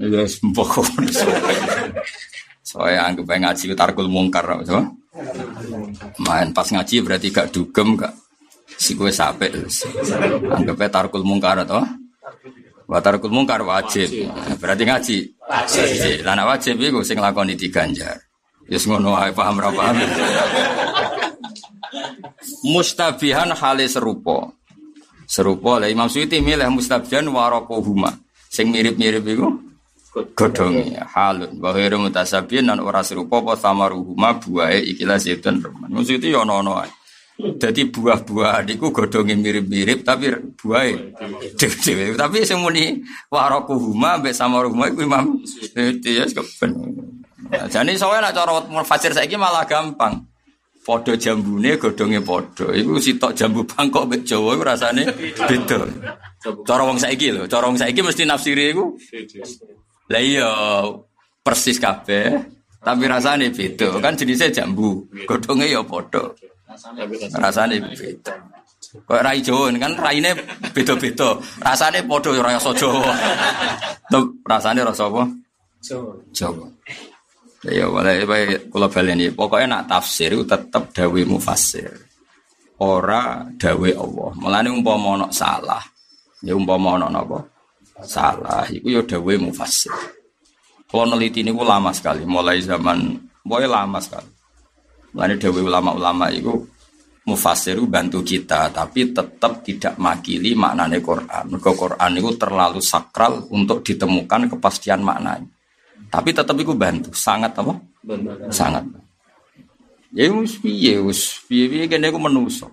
[0.00, 0.80] ya semboko.
[2.64, 4.80] Soalnya anggap aja ngaji tarkul mungkar so.
[6.22, 8.14] Main pas ngaji berarti gak dugem gak
[8.78, 9.50] si kue sape
[10.54, 11.82] Anggap aja tarkul mungkar atau
[12.90, 14.10] Wa tarkul mungkar wajib.
[14.58, 15.18] Berarti ngaji.
[15.46, 16.26] Wajib.
[16.26, 18.18] Lah wajib iku sing lakoni diganjar.
[18.66, 19.94] Wis ngono ae paham ra paham.
[22.74, 24.50] Mustabihan hale serupa.
[25.30, 28.10] Serupa lah Imam Suyuti milih mustabihan warokohuma.
[28.50, 29.70] Sing mirip-mirip iku
[30.34, 35.86] godhonge halun wa ghairu mutasabihin nan ora serupa apa samaruhuma buahe ikilah zaitun roman.
[35.86, 36.90] Imam Suyuti yo ono-ono ae.
[37.40, 41.14] Jadi buah-buah niku godhonge mirip-mirip tapi buahe
[41.56, 43.00] dhewe Tapi sing muni
[43.32, 46.72] warokohuma mbek samaruhuma iku Imam Suyuti ya keben.
[47.50, 48.52] Jadi soalnya nak cara
[48.86, 50.22] fasir saiki malah gampang.
[50.80, 52.72] Podo jambune godhonge podo.
[52.72, 55.04] Iku sitok jambu Bangkok mek Jawa iku rasane
[55.36, 55.80] beda.
[56.64, 58.96] Cara wong saiki lho, cara wong saiki mesti nafsiri iku
[60.10, 60.50] Lah iya
[61.44, 62.42] persis kabeh,
[62.82, 64.02] tapi rasane beda.
[64.02, 66.32] Kan jenisnya jambu, godhonge ya padha.
[67.36, 68.34] Rasane beda.
[68.90, 70.32] Kok rai Jawa kan raine
[70.72, 71.36] beda-beda.
[71.60, 73.12] Rasane padha ya rasa Jawa.
[74.10, 75.22] Tuh rasane rasa apa?
[75.84, 76.12] Jawa.
[76.32, 76.66] Jawa.
[77.68, 79.28] Ya boleh bae kula baleni.
[79.28, 81.92] Pokoke nak tafsir itu tetep dawe mufassir.
[82.80, 84.30] Ora dawe Allah.
[84.40, 85.84] Mulane umpama ana salah,
[86.40, 87.44] ya umpama ana napa?
[88.00, 89.92] Salah iku ya dawe mufassir.
[90.88, 93.14] Kalau neliti ini lama sekali, mulai zaman,
[93.46, 94.26] boleh lama sekali.
[95.10, 96.54] Mulai dawe ulama-ulama itu
[97.26, 101.44] mufasiru bantu kita, tapi tetap tidak makili maknanya Quran.
[101.50, 105.46] Mereka Quran itu terlalu sakral untuk ditemukan kepastian maknanya.
[106.10, 107.74] Tapi tetap itu bantu, sangat apa?
[108.02, 108.50] Benar.
[108.50, 108.82] Sangat.
[110.10, 112.66] Ya wis piye wis piye-piye kene iku menusa.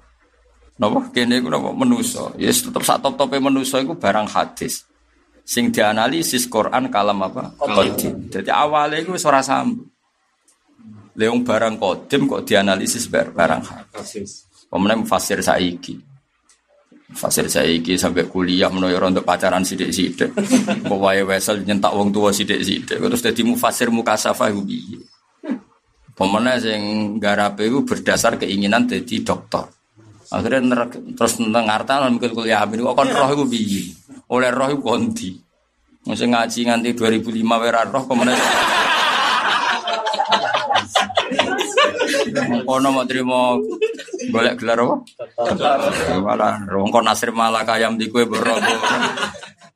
[0.81, 2.33] Napa kene iku napa menusa.
[2.33, 4.89] Ya tetep sak top-tope menusa iku barang hadis.
[5.45, 7.53] Sing dianalisis Quran kalam apa?
[7.61, 8.33] Qadim.
[8.33, 9.85] Jadi awalnya iku wis ora sambung.
[11.17, 14.45] Leung barang kodim kok dianalisis barang hadis.
[14.69, 15.97] Pemenang fasir saiki.
[17.09, 20.29] Fasir saiki sampai kuliah menawa untuk pacaran sidik-sidik.
[20.85, 23.01] Kok wae wesel nyentak wong tua sidik-sidik.
[23.01, 25.01] Terus dadi mufasir mukasafah piye?
[26.13, 26.81] Pemenang sing
[27.17, 29.65] garape iku berdasar keinginan jadi dokter.
[30.27, 33.89] Akhirnya nerek, terus tentang harta mungkin kuliah ini kok kon roh iku piye?
[34.29, 35.01] Oleh roh iku.
[36.07, 38.37] Mesti ngaji nganti 2005 wera roh kemudian
[42.67, 43.55] Ono mau terima
[44.31, 44.95] golek gelar apa?
[46.19, 48.73] Malah rongkon nasir malaka yang di kue berapa?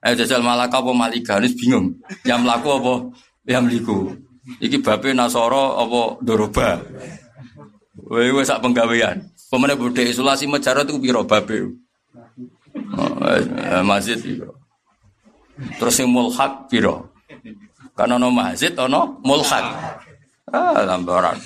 [0.01, 1.37] Eh jajal malaka apa malika?
[1.37, 1.93] Ini bingung.
[2.25, 2.93] Yang laku apa?
[3.45, 3.99] Yang liku.
[4.57, 6.81] Iki bape nasoro apa doroba?
[8.09, 9.29] Wewe sak penggawean.
[9.51, 11.69] Pemene budhe isolasi mejarat itu piro bape?
[12.95, 14.55] Oh, eh, masjid piro?
[15.77, 17.11] Terus yang mulhak piro?
[17.93, 19.65] Karena ono masjid ono mulhak.
[20.49, 21.37] Ah, lambaran.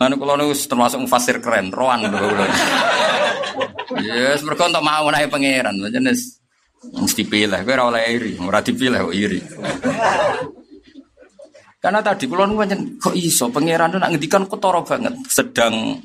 [0.00, 2.46] Anu kalau nu termasuk fasir keren, roan lho kula.
[4.00, 6.40] Yes, mergo untuk mau naik pangeran, jenis
[6.80, 9.40] mesti pilih, kowe ora oleh iri, ora dipilih kok iri.
[11.78, 12.56] Karena tadi kula nu
[12.96, 16.00] kok iso pangeran nak ngendikan ketara banget, sedang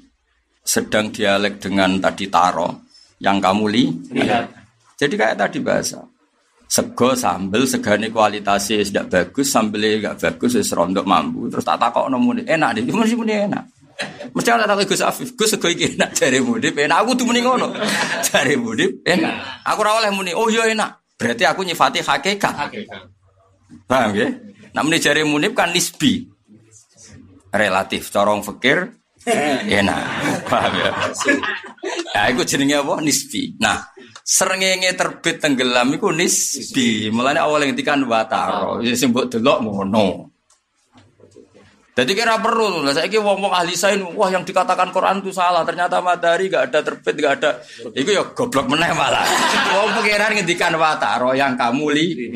[0.59, 2.83] sedang dialek dengan tadi taro
[3.23, 4.45] yang kamu lihat.
[4.99, 6.03] Jadi kayak tadi bahasa
[6.65, 12.09] sego sambel segane kualitasnya tidak bagus sambelnya nggak bagus wis rondok mampu terus tak takok
[12.17, 12.43] muni.
[12.43, 13.63] Enak deh cuma sih muni enak.
[14.35, 16.97] Mesti ada takok Gus Afif Gus sego iki enak jare mudi enak.
[17.05, 17.71] Aku tuh muni ngono.
[18.27, 19.63] Jare mudi enak.
[19.63, 20.35] Aku ora oleh muni.
[20.35, 21.15] Oh iya enak.
[21.15, 22.53] Berarti aku nyifati hakikat.
[23.87, 24.27] Paham ya?
[24.75, 25.23] Nah muni jare
[25.55, 26.27] kan nisbi.
[27.55, 28.11] Relatif.
[28.11, 28.83] Corong fikir
[29.79, 30.03] enak.
[30.51, 30.91] Paham ya?
[32.11, 32.99] Ya itu jenenge apa?
[32.99, 33.55] Nisbi.
[33.63, 33.79] Nah
[34.25, 37.13] Serengenge terbit tenggelam iku nisbi.
[37.13, 40.33] Mulane awal ngendikan wataro, ya sing mbok delok ngono.
[41.95, 46.03] Jadi kira perlu, lah saya wong-wong ahli sains, wah yang dikatakan Quran itu salah, ternyata
[46.03, 47.55] matahari gak ada terbit, gak ada,
[47.95, 49.23] itu ya goblok meneh malah.
[49.79, 52.35] Wong pengiran ngendikan wataro yang kamu li,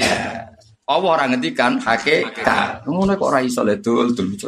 [0.88, 2.88] Allah orang ngendikan hakikat.
[2.88, 4.32] Ngono kok ora iso le dul dul.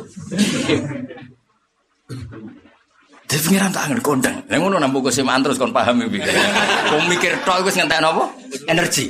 [3.32, 4.44] Jadi pengiran tak ngerti kondang.
[4.52, 6.20] Yang ngono nampu kesemaan terus kon paham iki.
[6.92, 8.28] Kau mikir tok wis ngentek apa?
[8.68, 9.08] Energi.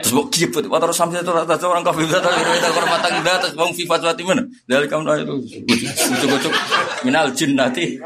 [0.00, 3.20] Terus mbok kiput, wa terus sampai itu rata orang kafir bisa tak kita korban matang
[3.20, 4.42] dah terus bang FIFA suatu mana?
[4.64, 5.34] Dari kamu itu
[6.08, 6.52] ucuk-ucuk
[7.04, 8.00] minal jin nanti.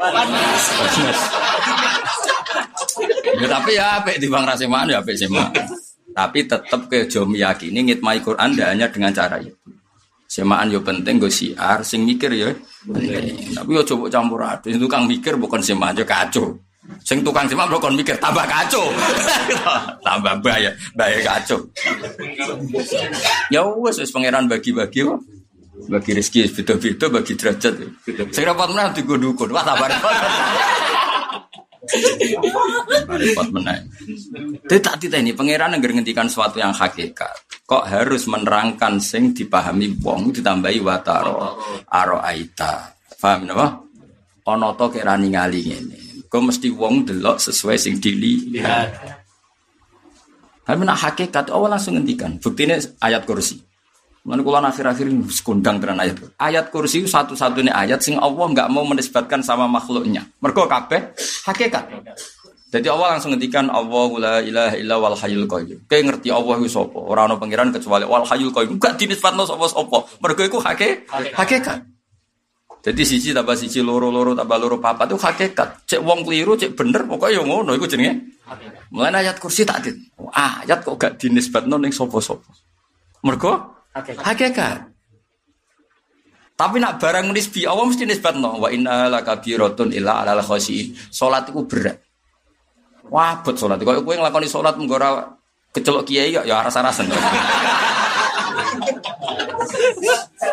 [3.39, 5.47] Ya tapi ya apik di bang rasemaan ya apik sema.
[6.11, 9.55] Tapi tetap ke jom yakini ngitmai Quran hanya dengan cara itu.
[10.31, 12.55] Semaan yo penting gue siar, sing mikir penting.
[13.51, 14.79] Tapi yo coba campur aduk.
[14.79, 16.55] Tukang mikir bukan semaan aja kacau.
[17.03, 18.87] Sing tukang semaan bukan mikir tambah kacau.
[20.07, 21.59] tambah bahaya, bahaya kacau.
[23.51, 25.19] ya wes wes pangeran bagi-bagi kok.
[25.91, 27.73] Bagi rezeki beda-beda, bagi derajat.
[28.31, 29.51] Sing rapat menang digo dukun.
[29.51, 29.91] Wah tambah
[33.07, 33.83] Repot menang.
[34.67, 37.63] Tapi tak ini pangeran yang ngendikan sesuatu yang hakikat.
[37.67, 42.91] Kok harus menerangkan sing dipahami wong ditambahi wataro aro aita.
[43.19, 43.79] Paham napa?
[44.47, 45.99] Ana to kek rani ngali ngene.
[46.27, 48.89] Kok mesti wong delok sesuai sing dilihat.
[50.61, 52.39] Tapi nak hakikat awal langsung ngendikan.
[52.39, 53.70] Buktinya ayat kursi.
[54.21, 56.21] Mana kalau akhir-akhir ini sekundang dengan ayat.
[56.37, 60.29] Ayat kursi satu-satunya ayat sing Allah nggak mau menisbatkan sama makhluknya.
[60.37, 61.17] Mereka kape
[61.49, 61.89] hakikat.
[62.71, 65.89] Jadi Allah langsung ngendikan Allah la ilaha illa wal hayyul qayyum.
[65.89, 67.01] Kayak ngerti Allah itu sapa?
[67.01, 68.77] Ora ana pangeran kecuali wal hayyul qayyum.
[68.77, 69.97] Enggak dinisbatno sapa sapa.
[70.21, 71.81] Mergo iku hake, hakikat.
[72.81, 75.85] Jadi siji tambah siji loro-loro tambah loro papat itu hakikat.
[75.89, 78.37] Cek wong keliru, cek bener pokoknya yang ngono iku jenenge.
[78.93, 79.97] Mulai ayat kursi tak dit.
[80.31, 82.49] ayat kok gak dinisbatno ning sapa-sapa.
[83.21, 84.91] Mergo hakikat.
[86.55, 90.93] Tapi nak barang nisbi Allah mesti nisbatno wa inna lakabiratun illa alal khasiin.
[91.09, 91.97] Salat iku berat.
[93.09, 93.81] Wabot salat.
[93.81, 95.25] Kok kowe nglakoni salat mengko ora
[95.73, 97.09] kecelok kiai ya aras-arasen.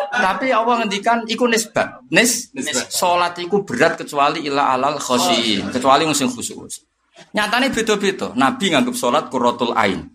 [0.09, 2.09] Tapi Allah ngendikan iku nisbat.
[2.09, 2.49] Nis,
[2.89, 6.89] salat iku berat kecuali ila alal khasiin, kecuali musim khusus.
[7.37, 8.33] Nyatane beda-beda.
[8.33, 10.09] Nabi nganggep salat qurratul ain.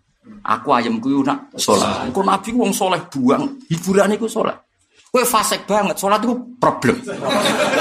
[0.45, 2.09] Aku ayam kuwi nak salat.
[2.09, 4.57] Iku Nabi wong soleh buang, hiburan iku salat.
[5.15, 6.99] Kowe fasik banget, sholat itu problem.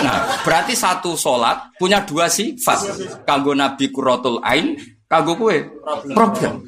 [0.06, 2.94] Nah, berarti satu sholat punya dua sifat.
[3.26, 4.78] Kanggo Nabi Kuratul Ain,
[5.10, 5.66] kanggo kue
[6.14, 6.62] problem.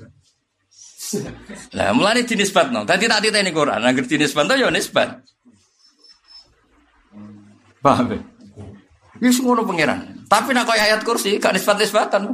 [1.77, 2.81] Lah, mulane dinisbatno.
[2.81, 5.21] Tadi tak ini Quran, nang dinisbatno ya nisbat.
[7.85, 8.19] Paham ya?
[9.29, 10.25] Semua pangeran.
[10.25, 12.33] Tapi nak kaya ayat kursi, gak nisbat-nisbatan.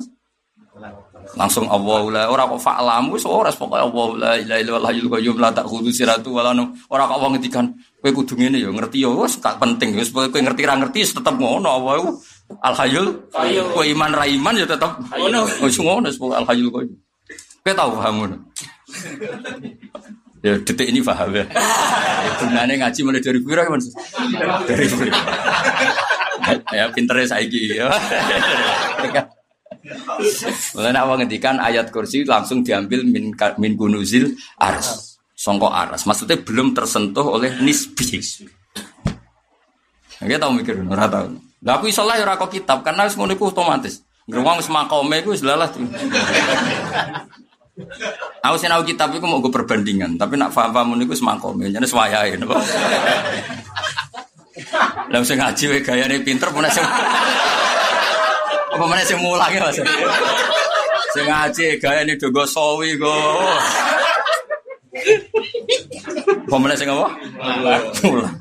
[1.32, 5.36] Langsung Allah la ora kok fa'lamu wis ora pokoke Allah la ilaha illallah hayyul qayyum
[5.40, 6.52] la ta'khudhu siratu wa la
[6.92, 7.72] ora kok wong ngendikan
[8.04, 11.36] kowe kudu ngene ya ngerti ya wis gak penting wis kowe ngerti ra ngerti tetep
[11.40, 12.12] ngono Allah iku
[12.60, 13.08] al hayyul
[13.72, 16.98] kowe iman ra iman ya tetep ngono wis ngono al hayyul qayyum
[17.64, 18.36] kowe tau paham ngono
[20.42, 21.46] Ya detik ini paham ya.
[22.42, 23.78] Sebenarnya ngaji mulai dari pira kan?
[24.66, 25.14] Dari pira.
[26.74, 27.94] ya pinternya saiki ya.
[30.78, 35.18] Mulane awak ngendikan ayat kursi langsung diambil min min kunuzil ars.
[35.34, 36.06] Songko aras.
[36.06, 38.22] Maksudnya belum tersentuh oleh nisbi.
[40.22, 41.34] Nggak tahu mikir ora tahu.
[41.66, 44.06] Lah aku iso lah ya ora kitab karena wis ngono otomatis.
[44.30, 45.70] Ngruwang wis makome iku wis lalah.
[48.46, 51.58] Aku sih tahu kitab itu mau gue perbandingan, tapi nak paham paham ini gue semangkom,
[51.58, 52.38] jadi sewayain.
[55.10, 56.84] Lalu saya ngaji, gaya ini pinter, mana sih?
[58.72, 59.78] Apa mana sih mulang ya mas?
[61.12, 63.12] Saya ngaji, gaya ini dogo sawi go.
[66.48, 67.08] Apa mana sih ngapa?
[68.08, 68.36] Mulang.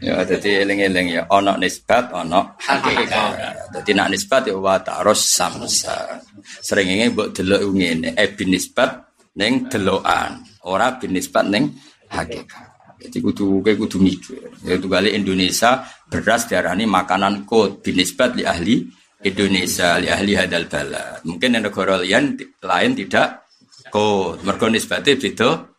[0.00, 6.20] ya jadi eling-eling ya ono nisbat ono hakikat jadi nak nisbat ya wa ta'arus samsa
[6.60, 8.90] sering ini buat delok ngene eh bin nisbat
[9.36, 11.72] neng delokan ora bin nisbat neng
[12.12, 12.75] hakikat
[13.06, 18.82] jadi kudu kayak kudu mikir kali Indonesia beras diarani makanan kod bin nisbat li ahli
[19.22, 23.46] Indonesia li ahli hadal bala mungkin yang negara lain lain tidak
[23.94, 25.76] kod mergo nisbatnya beda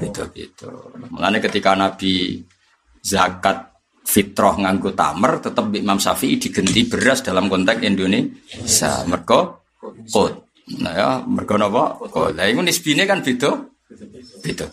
[0.00, 0.72] beda-beda.
[1.12, 2.40] Mulane ketika Nabi
[3.04, 3.68] zakat
[4.00, 9.04] fitrah nganggo tamer tetap Imam Syafi'i digenti beras dalam konteks Indonesia.
[9.04, 9.68] Mergo
[10.08, 10.48] kot.
[10.80, 12.00] Nah ya, mergo napa?
[12.08, 12.32] Kot.
[12.32, 13.52] Lah iku nisbine kan beda.
[14.40, 14.66] Beda.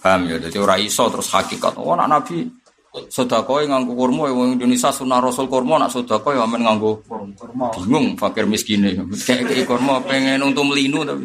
[0.00, 0.36] Paham ya?
[0.40, 1.76] Jadi ora iso terus hakikat.
[1.76, 2.48] Oh, anak Nabi
[2.90, 7.70] sedekah nganggo kurma wong Indonesia sunah Rasul kurma nak sedekah ya men nganggo kurma.
[7.78, 8.82] Bingung fakir miskin
[9.22, 11.22] Kayak kurma pengen untuk melinu tapi.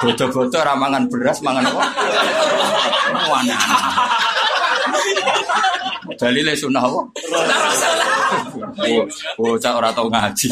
[0.00, 1.82] Bodo-bodo ramangan beras, mangan apa?
[3.28, 3.56] Mana?
[6.16, 7.00] Dalile sunah apa?
[9.36, 10.48] Bocah ora tau ngaji.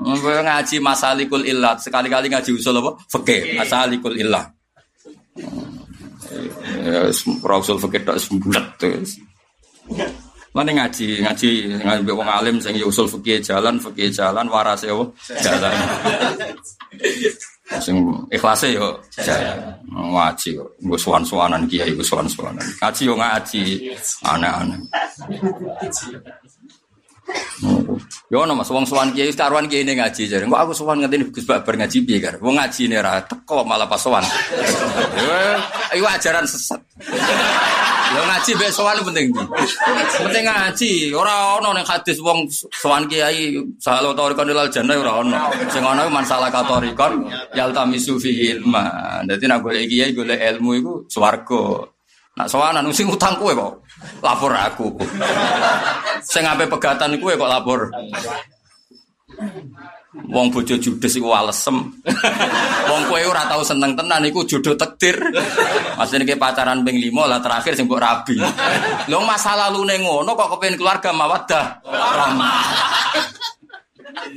[0.00, 2.96] Ngaji masalikul illat, sekali-kali ngaji usul apa?
[3.12, 4.48] Fikih, masalikul illat.
[6.80, 7.08] Ya,
[7.60, 9.20] usul fikih tok sembulat terus.
[10.50, 14.96] Mana ngaji, ngaji ngaji wong alim sing ya usul fikih jalan, fikih jalan, waras ya
[15.46, 15.72] jalan.
[17.78, 18.02] Sing
[18.34, 18.98] ikhlase yo
[19.94, 20.68] ngaji kok.
[20.82, 22.66] Nggo suwan-suwanan kiai nggo suwan-suwanan.
[22.82, 23.62] Ngaji yo ngaji
[24.26, 24.80] aneh-aneh.
[28.30, 30.46] Yo ono Mas wong sowan kiai karuan kiai ini ngaji jare.
[30.46, 32.38] Kok aku sowan ngene Gus Babar ngaji piye kar.
[32.38, 34.22] Wong ngaji ne ra teko malah pas sowan.
[35.90, 36.78] Ayo ajaran sesat.
[38.14, 39.34] Yo ngaji mbek sowan penting?
[40.22, 41.10] Penting ngaji.
[41.10, 45.38] Ora ono ning hadis wong sowan kiai salo torikon ilal jannah ora ono.
[45.66, 47.26] Sing ono masalah katorikon
[47.58, 49.18] yaltamisu fi ilma.
[49.26, 51.82] Dadi nek golek kiai golek ilmu iku swarga.
[52.38, 53.89] Nak sowanan sing utang kowe kok
[54.20, 54.88] lapor aku.
[56.24, 57.80] Sing ape pegatan kowe kok lapor.
[60.10, 61.86] Wong bojo judes iku alesem.
[62.90, 65.16] Wong kowe ora tau seneng tenan iku jodoh takdir.
[65.96, 68.36] Maksudnya ke pacaran ping 5 lah terakhir sing mbok rabi.
[69.06, 71.64] Lho masa lalune ngono kok kepengin keluarga mawaddah.
[71.86, 72.62] Rahmah.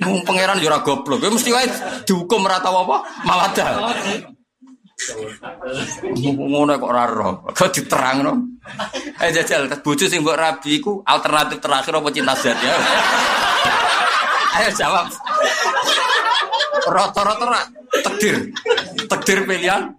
[0.06, 1.22] Mung pangeran yo ora goblok.
[1.22, 1.66] Kowe mesti wae
[2.06, 3.70] dihukum ora tau apa mawaddah.
[6.24, 7.34] Ngono kok ora roh.
[7.52, 8.34] Kok diterangno.
[9.20, 12.78] Eh jajal bojo sing mbok rabi iku alternatif terakhir apa cinta sejati ya?
[14.54, 15.08] Ayo jawab.
[16.88, 17.68] Rata-rata
[18.04, 18.36] takdir.
[19.08, 19.92] Takdir pilihan.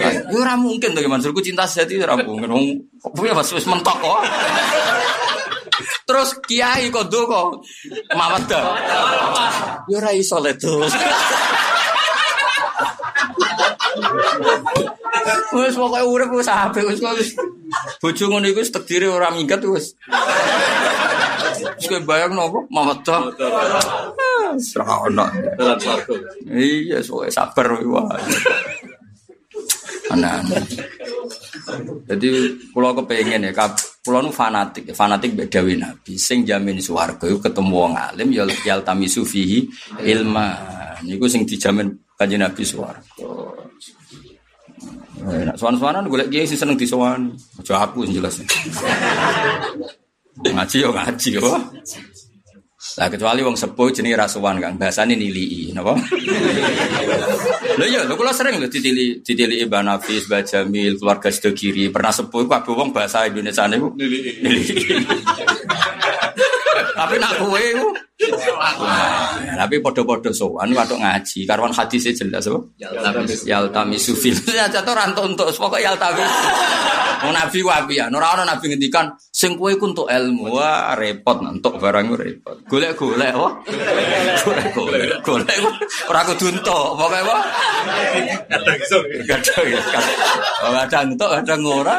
[0.00, 2.48] Ya ora mungkin to Mansurku cinta sejati ora mungkin.
[2.48, 2.66] Wong
[3.36, 4.20] mas wis mentok kok.
[6.08, 7.60] Terus kiai kok ndonga
[8.16, 8.64] mawedah.
[9.90, 10.94] Yo ora iso le terus.
[15.50, 17.30] Wes pokoke urip wis apik wis kok wis.
[17.98, 19.94] Bojo ngono iku wis tekdire ora minggat wis.
[21.78, 23.34] Wis kowe bayang nopo mawedah.
[24.78, 25.26] Ora ono.
[25.58, 26.14] Dalam swarga.
[26.46, 28.14] Iya, soalnya sabar wah.
[30.10, 30.64] Anak-anak.
[32.10, 32.28] Jadi
[32.74, 36.18] pulau kepengen ya, kap, pulau nu fanatik, fanatik beda nabi.
[36.18, 39.70] Sing jamin suwargo ketemu wong alim, yal yal tamisu fihi
[40.02, 40.58] ilma.
[41.06, 43.56] Niku sing dijamin kanjeng nabi suwargo.
[45.20, 47.32] Eh, Nak sowan-sowanan golek kiai sing seneng disowani.
[47.60, 48.36] Aja aku sing jelas.
[50.40, 51.44] ngaji yo ngaji yo.
[52.96, 55.92] Lah kecuali wong sepuh jenenge rasuwan Kang, bahasane nilii, napa?
[57.76, 62.08] Lho iya, lho kula sering lho ditili ditili Mbak Nafis, Mbak Jamil, keluarga Sedogiri, pernah
[62.08, 64.96] sepuh kabeh wong bahasa Indonesia niku nilii.
[66.96, 67.88] Tapi nak kowe iku
[68.20, 72.60] Nah, tapi podo-podo sowan watuk ngaji, karuan hadisnya jelas apa?
[73.48, 74.36] Yaltami sufil.
[74.52, 76.20] Ya jatuh rantuk untuk pokok yaltami.
[77.20, 80.56] Wong nabi wapi ya, ora ana nabi ngendikan sing kowe untuk ilmu.
[80.56, 82.56] Wah, repot entuk barang repot.
[82.64, 83.60] Golek-golek wah.
[84.40, 85.20] Golek-golek.
[85.20, 85.56] Golek
[86.08, 87.44] ora kudu entuk, pokoke wah.
[88.48, 88.98] Kadang iso.
[89.28, 90.16] Kadang ya, kadang.
[90.64, 91.96] Oh, entuk, kadang ora.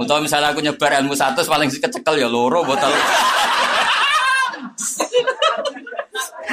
[0.00, 2.92] Untuk misalnya aku nyebar ilmu satu paling kecekel ya loro botol.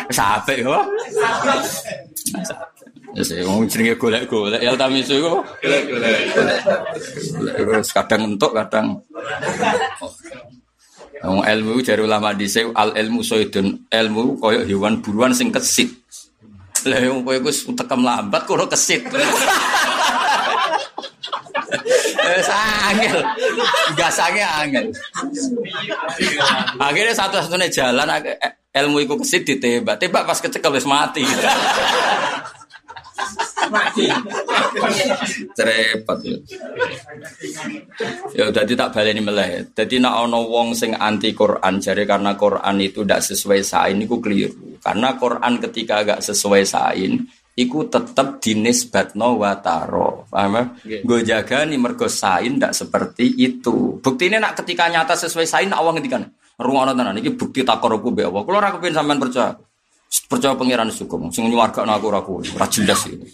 [0.09, 0.75] Sampai yo.
[3.15, 5.39] Ya sih, ngomong jenenge golek-golek ya tamisu iku.
[7.55, 8.99] Terus kadang entuk, kadang
[11.25, 15.89] Wong ilmu jare ulama dhisik al ilmu soidun ilmu koyo hewan buruan sing kesit.
[16.85, 19.09] Lah wong kowe wis lambat kono kesit.
[22.25, 22.43] Eh
[22.89, 23.17] angel.
[23.93, 24.85] Gasange angel.
[26.81, 30.01] Akhirnya satu-satunya jalan ak- ilmu iku kesit ditembak.
[30.01, 31.23] Tembak pas kecekel wis mati.
[35.55, 36.37] Repot ya.
[38.35, 39.71] Ya udah tak baleni meleh.
[39.73, 44.19] Jadi nak ono wong sing anti Quran jare karena Quran itu tidak sesuai sain iku
[44.19, 44.77] keliru.
[44.83, 50.27] Karena Quran ketika agak sesuai sain iku tetep dinisbatno wataro.
[50.27, 50.99] Paham ya?
[51.01, 53.97] Gue jaga nih mergo sain tidak seperti itu.
[54.03, 56.27] Buktinya nak ketika nyata sesuai sain nak awang ngendikan.
[56.55, 58.43] Ruang tenan iki bukti takoruku be Allah.
[58.43, 59.55] Kalau ora kepen sampean percaya.
[60.31, 61.27] Percaya pangeran hukum.
[61.27, 62.47] Sing nyuwargakno aku ora kuwi.
[62.55, 63.27] Ora jelas itu.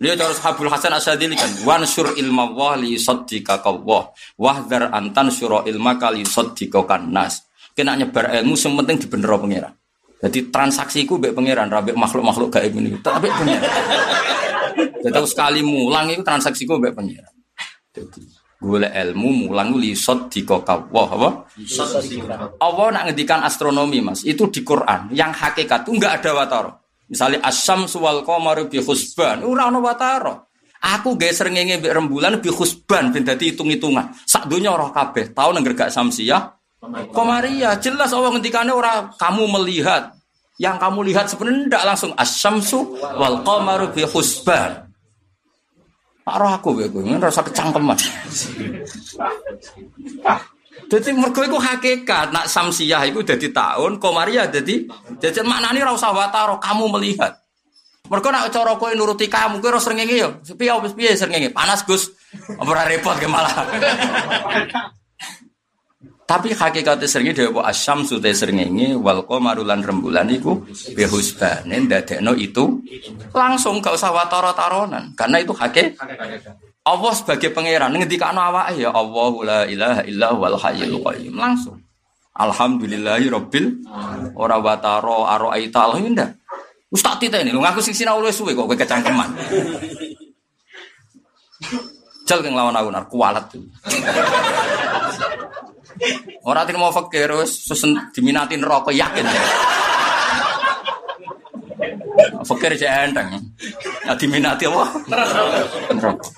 [0.00, 4.08] Dia terus Habul Hasan Asyadili kan wansur ilma wa li saddika kawah
[4.40, 7.44] wahdar antan syura ilma kali saddika nas
[7.76, 9.76] kena nyebar ilmu sing penting dibener pangeran
[10.20, 13.70] jadi transaksiku mbek pangeran rabek makhluk-makhluk gaib ini tapi pangeran
[15.00, 17.34] jadi sekali mulang itu transaksiku mbek pangeran.
[17.90, 18.22] Jadi
[18.60, 21.30] golek ilmu mulang li saddika kawah apa?
[22.60, 24.20] Allah nak ngendikan astronomi mas.
[24.22, 25.08] Itu di Quran.
[25.16, 26.72] Yang hakikat itu nggak ada wataro
[27.10, 32.46] misalnya asam suwal qamaru bi husban ora ana wataro aku gawe srengenge mbek rembulan bi
[32.54, 34.14] husban ben dadi hitung-hitungan.
[34.24, 35.34] Sak donya ora kabeh.
[35.34, 36.59] Tau nang gregak samsiah
[37.12, 40.16] Komaria jelas Allah ngendikane ora kamu melihat
[40.56, 42.78] yang kamu lihat sebenarnya tidak langsung asyamsu
[43.20, 44.88] wal qamaru bi husban
[46.20, 47.96] Pak roh aku kowe kowe rasa kecangkeman.
[50.90, 54.84] Jadi mergo iku hakikat nak samsiah iku dadi tahun, komaria dadi
[55.16, 57.40] jadi maknane ora usah wataro kamu melihat.
[58.12, 60.28] Mergo nak cara kowe nuruti kamu kowe ora srengenge yo.
[60.54, 61.16] Piye wis piye?
[61.50, 62.12] Panas Gus.
[62.60, 63.64] Ora repot ke malah.
[66.30, 70.62] Tapi hakikatnya seringi dewa asyam sute seringi wal qamaru lan rembulan iku
[70.94, 72.78] bihusbane ndadekno itu.
[73.34, 75.98] Langsung gak usah wataro-taronan karena itu hakik
[76.86, 81.02] Allah sebagai pangeran ngendikane awake ya Allah la ilaha illa wal hayyul
[81.34, 81.82] langsung.
[82.38, 83.82] Alhamdulillahi rabbil
[84.38, 86.38] ora wataro aro aita ndak
[86.94, 89.30] Wis tak titeni lho ngaku sing sinau suwe kok kecangkeman.
[92.26, 93.46] Jal lawan aku nar kualat.
[93.50, 93.62] tuh.
[96.46, 99.26] Orang tidak mau fakir, susun diminatin rokok yakin.
[102.40, 103.28] Fakir aja enteng.
[104.08, 104.64] Nah, diminati?
[104.64, 106.32] Rokok.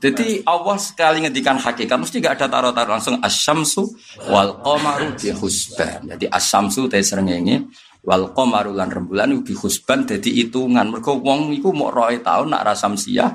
[0.00, 3.84] Jadi Allah sekali ngedikan hakikat mesti gak ada taruh-taruh langsung asyamsu
[4.30, 6.06] wal qamaru bi husban.
[6.06, 7.68] Jadi asyamsu teh srengenge
[8.06, 10.88] wal qamaru lan rembulan bi husban dadi hitungan.
[10.88, 13.28] Mergo wong iku mau roe tahun nak rasamsiah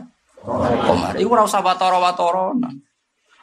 [0.87, 1.19] qamar.
[1.19, 2.84] Iku ora usah watara-wataranan.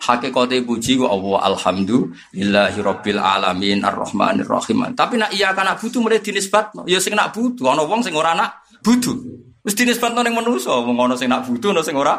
[0.03, 4.83] Hakikate puji ku Allah alhamdulillahi rabbil alamin arrahmanir rahim.
[4.99, 6.83] Tapi nak iya kan butuh mulai dinisbatno.
[6.91, 9.15] Ya sing nak butuh ana wong sing ora nak butuh.
[9.63, 12.19] Wis dinisbatno ning manusa, wong ana sing nak butuh ana sing ora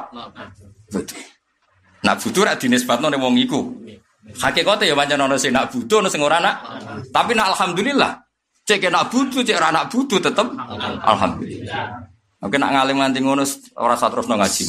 [0.87, 1.19] butuh.
[2.07, 3.75] Nak butuh ra dinisbatno ning wong iku.
[4.39, 6.55] Hakikate ya pancen ana sing nak butuh ana sing ora nak.
[7.11, 8.15] Tapi nak alhamdulillah.
[8.63, 10.47] Cek nak butuh, cek ora nak butuh tetep
[11.03, 11.99] alhamdulillah.
[12.43, 13.43] Oke nak ngalim nganti ngono
[13.75, 14.63] ora usah terus ngaji.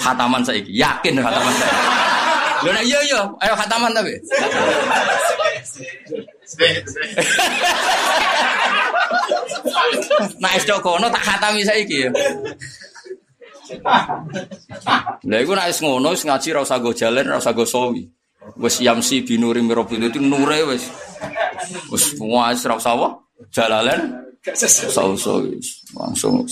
[0.00, 2.12] Khataman saiki, yakin khataman saiki.
[2.64, 4.14] Lho nek iya iya, ayo khataman tapi.
[10.40, 12.10] Nah, es kono tak khatami saiki ya.
[15.24, 18.04] Lah iku nek wis ngono wis ngaji ora usah go jalan, ora usah go sawi.
[18.60, 20.84] Wis yamsi binuri mirabul itu nure wis.
[21.88, 23.08] Wis semua wis ora usah apa?
[23.52, 24.00] Jalalan.
[24.56, 26.44] Sauso wis langsung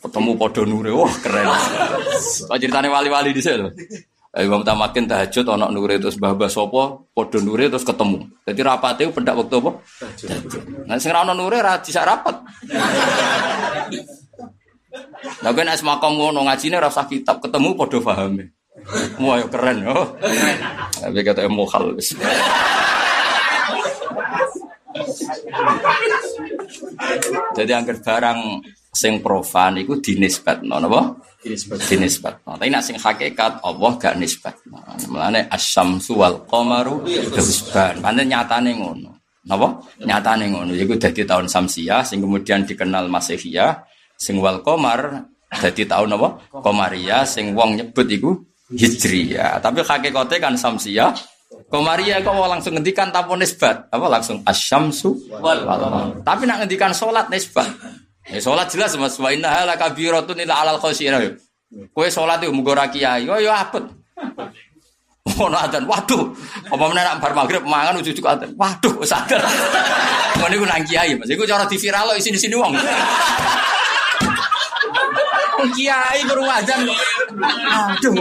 [0.00, 1.48] ketemu podo nure wah keren.
[2.48, 3.68] Kok ceritane wali-wali di sini
[4.36, 8.28] Imam Tamakin tahajud ana nure terus mbah-mbah sapa padha nure terus ketemu.
[8.44, 9.80] Dadi rapate pendak wektu apa?
[10.04, 10.84] Tahajud.
[10.84, 12.44] Nah sing ana nure ra bisa rapat.
[15.40, 18.52] Lah ben es makom ngono ngajine ora usah kitab, ketemu padha pahame.
[19.16, 20.20] Wah, keren yo.
[21.00, 22.12] Tapi kata mokal wis.
[27.56, 28.40] Jadi angker barang
[28.96, 31.12] sing profan iku dinisbatno napa?
[31.44, 31.78] Dinisbat.
[31.84, 32.56] Dinisbatno.
[32.56, 34.80] Tapi nek sing hakikat Allah gak nisbatno.
[35.12, 37.04] Mulane asyamsu wal qamaru
[37.36, 38.00] hisban.
[38.00, 39.20] Pancen nyatane ngono.
[39.44, 39.84] Napa?
[40.00, 40.72] Nyatane ngono.
[40.72, 43.84] Iku dadi tahun Samsiah sing kemudian dikenal Masehiyah
[44.16, 46.28] sing wal qamar dadi tahun apa?
[46.64, 48.32] Komariah sing wong nyebut iku
[48.72, 49.60] Hijriyah.
[49.60, 51.12] Tapi hakikate kan Samsiah
[51.66, 55.66] Komaria kok langsung ngendikan tanpa nisbat, apa langsung asyamsu wal
[56.22, 57.66] Tapi nak ngendikan salat nisbat.
[58.26, 61.22] Ya salat jelas Mas wa inna hala kabiratun ila alal khosira.
[61.94, 62.86] Kowe salat iku muga ora.
[63.22, 63.86] Yo yo apet.
[65.36, 65.86] Ono adzan.
[65.86, 66.34] Waduh.
[66.70, 68.50] Apa meneh nak bar magrib mangan ujug-ujug adzan.
[68.58, 69.42] Waduh sadar.
[70.38, 71.30] Ngono iku nang kiai, Mas.
[71.32, 72.74] Iku cara di viral isi di sini wong.
[75.76, 76.86] Kiai baru adzan.
[76.86, 78.14] Aduh.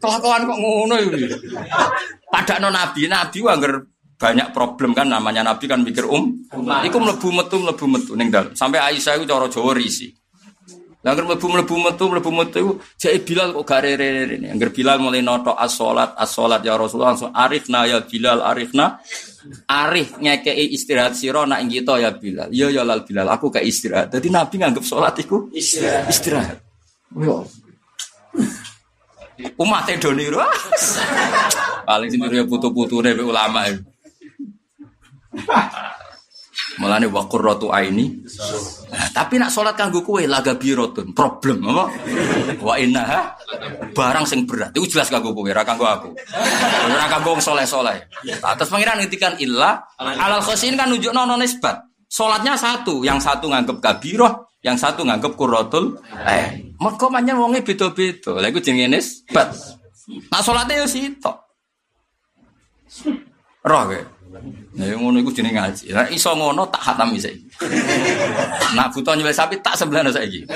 [0.00, 1.28] Kelakuan kok ngono iki.
[2.28, 3.72] Padakno nabi, nabi wanger
[4.18, 6.42] banyak problem kan namanya Nabi kan mikir um,
[6.82, 8.50] iku mlebu metu mlebu metu ning dalem.
[8.58, 10.10] Sampai Aisyah iku cara Jawa risi.
[11.06, 14.50] Lah anggere mlebu mlebu metu mlebu metu iku jek Bilal kok gare rene.
[14.50, 18.98] Anggere Bilal mulai noto as-salat as-salat ya Rasulullah langsung arifna ya Bilal arifna.
[19.70, 22.50] Arif ngekei istirahat sira nak kita ya Bilal.
[22.50, 24.10] Ya ya lal Bilal aku kayak istirahat.
[24.10, 26.10] Jadi Nabi nganggep salat iku istirahat.
[26.10, 26.58] Istirahat.
[27.14, 27.46] Yo.
[29.62, 30.26] Umat Edoni
[31.88, 33.70] Paling sendiri putu-putu ulama
[35.34, 35.52] itu.
[36.78, 38.22] Mulane wa qurratu aini.
[38.88, 41.90] Nah, tapi nak salat kanggo kowe laga birotun, problem apa?
[42.62, 43.34] Wa innaha
[43.90, 44.70] barang sing berat.
[44.78, 46.14] Itu jelas kanggo kowe, ora kanggo aku.
[46.86, 48.10] Ora kanggo wong saleh-saleh.
[48.22, 51.82] Terus pangeran ngendikan illa alal khosin kan nunjukno ono nisbat.
[52.06, 55.98] Salatnya satu, yang satu nganggep kabiroh, yang satu nganggep qurratul
[56.30, 56.72] eh.
[56.78, 58.38] Mergo manyen wonge beda-beda.
[58.38, 59.50] Lah iku jenenge nisbat.
[60.30, 61.36] Nah salate yo sitok.
[63.66, 64.00] Roh kowe.
[64.78, 65.84] Nah, ngono iku jenenge ngaji.
[65.90, 67.34] Nah, iso ngono tak hatam iki.
[68.78, 70.46] Nak butuh nyembelih sapi tak sebelah saiki.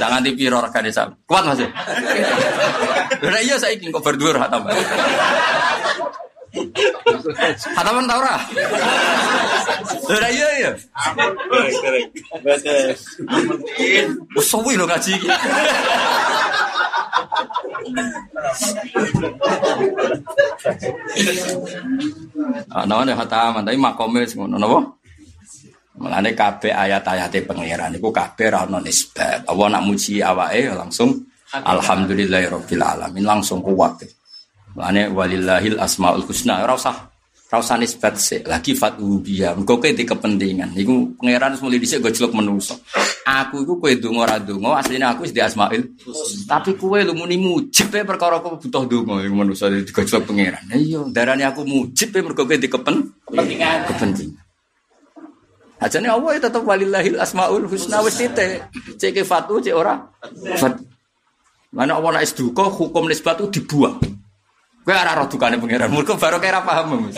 [0.00, 1.12] Lah nganti piro regane sapi.
[1.28, 1.60] Kuat Mas.
[3.20, 4.64] Lah iya saiki kok berdua hatam.
[7.76, 8.40] Hataman tau ora?
[10.08, 10.70] Lah iya iya.
[14.32, 15.28] Wes suwi lho ngaji iki.
[22.74, 24.78] Ana ah, ana hataman tapi makome ngono napa?
[25.98, 29.50] Mulane kabeh ayat-ayate pangeran iku kabeh ra ono nisbat.
[29.50, 31.10] Allah nak muji awake langsung
[31.50, 34.06] alhamdulillahirabbil alamin langsung kuat.
[34.78, 37.17] Mulane walillahil asmaul husna ora usah
[37.48, 39.56] ora usah nisbat sik lagi fatu biya.
[39.56, 40.76] Engko di kepentingan.
[40.76, 42.76] Iku pangeran wis mulai dhisik gojlok menungso.
[43.24, 45.80] Aku iku kowe donga ora donga asline aku wis di asmaul
[46.44, 50.60] Tapi kowe lu muni mujib e perkara aku butuh donga iku menungso digojlok pangeran.
[50.76, 53.78] Iya, darane aku mujib e mergo kowe di kepentingan.
[53.96, 54.44] Kepentingan.
[55.78, 58.68] Ajane Allah ya tetap walillahil asmaul husna wis titik.
[59.00, 59.96] Cek fatu cek ora.
[61.72, 63.96] Mana Allah nak duka hukum nisbat itu dibuang.
[64.88, 65.92] Kowe ora roh dukane pangeran.
[65.92, 67.12] Mergo baru kira paham.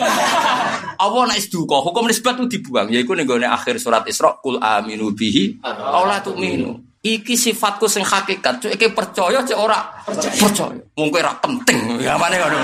[0.99, 2.91] Allah nek duka, hukum nisbat itu dibuang.
[2.91, 6.99] Yaiku ning gone akhir surat Isra, kul aminu bihi aw la tu'minu.
[6.99, 8.67] Iki sifatku sing hakikat.
[8.67, 10.83] Cuk iki percaya cek ora percaya.
[10.99, 12.03] Wong kowe ora penting.
[12.03, 12.59] Ya mane ngono.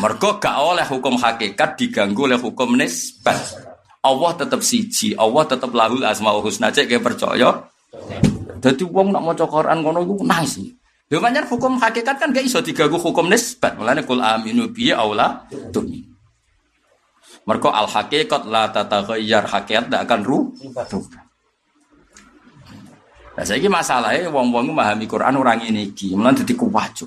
[0.00, 3.60] Mergo gak oleh hukum hakikat diganggu oleh hukum nisbat.
[4.00, 7.60] Allah tetap siji, Allah tetap lahul asmaul husna cek percaya.
[8.56, 10.83] Dadi wong nak maca Quran ngono iku nice.
[11.20, 13.76] Manjar hukum hakikat kan gak iso diganggu hukum nisbat.
[13.76, 15.44] Mulane kul aminu bi aula
[15.74, 16.00] tumi.
[17.44, 20.86] Mergo al hakikat la tataghayyar hakikat tidak akan rubah.
[23.34, 27.06] Nah, saya masalahnya wong-wong memahami Quran orang ini iki, mulai jadi kuwajo.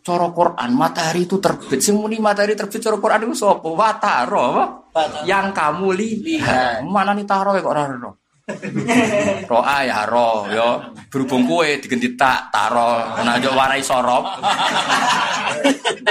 [0.00, 1.84] Coro Quran matahari itu terbit.
[1.84, 3.68] Sing muni matahari terbit coro Quran itu sapa?
[3.68, 4.64] Wataro apa?
[5.28, 6.80] Yang kamu lihat.
[6.88, 8.16] Mana nih taro kok ora ro?
[9.50, 10.68] Roa ya ro yo.
[11.10, 13.18] Berhubung kue diganti tak taro.
[13.42, 14.24] Yo warai sorop.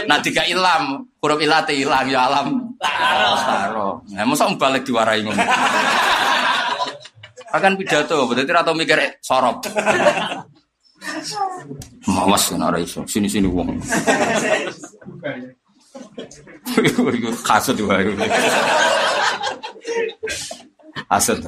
[0.10, 2.76] nah tiga ilam, huruf ilate ilang ya alam.
[2.80, 4.04] Taro.
[4.12, 5.44] Nah, masa balik diwarai ngono.
[7.50, 9.66] Akan pidato, berarti atau mikir sorop.
[12.06, 13.08] Mawas kan ora iso.
[13.08, 13.80] Sini-sini wong.
[17.18, 18.14] Iku kasut wae.
[21.10, 21.42] Asut.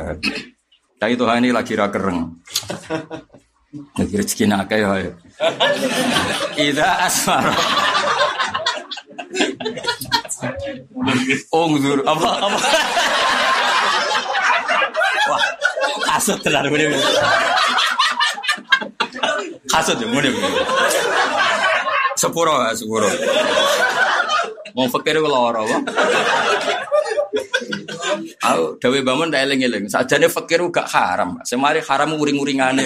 [1.02, 2.30] Tapi Tuhan ini lagi ra kereng.
[3.98, 5.10] Lagi rezeki nak ya.
[6.62, 7.50] Ida asmar.
[11.50, 12.60] Ongdur apa apa.
[15.26, 15.44] Wah,
[16.06, 16.94] kasut tenan bener.
[19.74, 20.30] Kasut ya, mulai
[22.14, 23.10] Sepuro, ya, sepuro.
[24.78, 24.86] Mau
[25.26, 25.78] kalau orang apa?
[28.42, 29.86] Aku dawe bangun tak eling eling.
[29.90, 31.38] Sajane fakir gak haram.
[31.46, 32.86] Semari haram uring-uringane.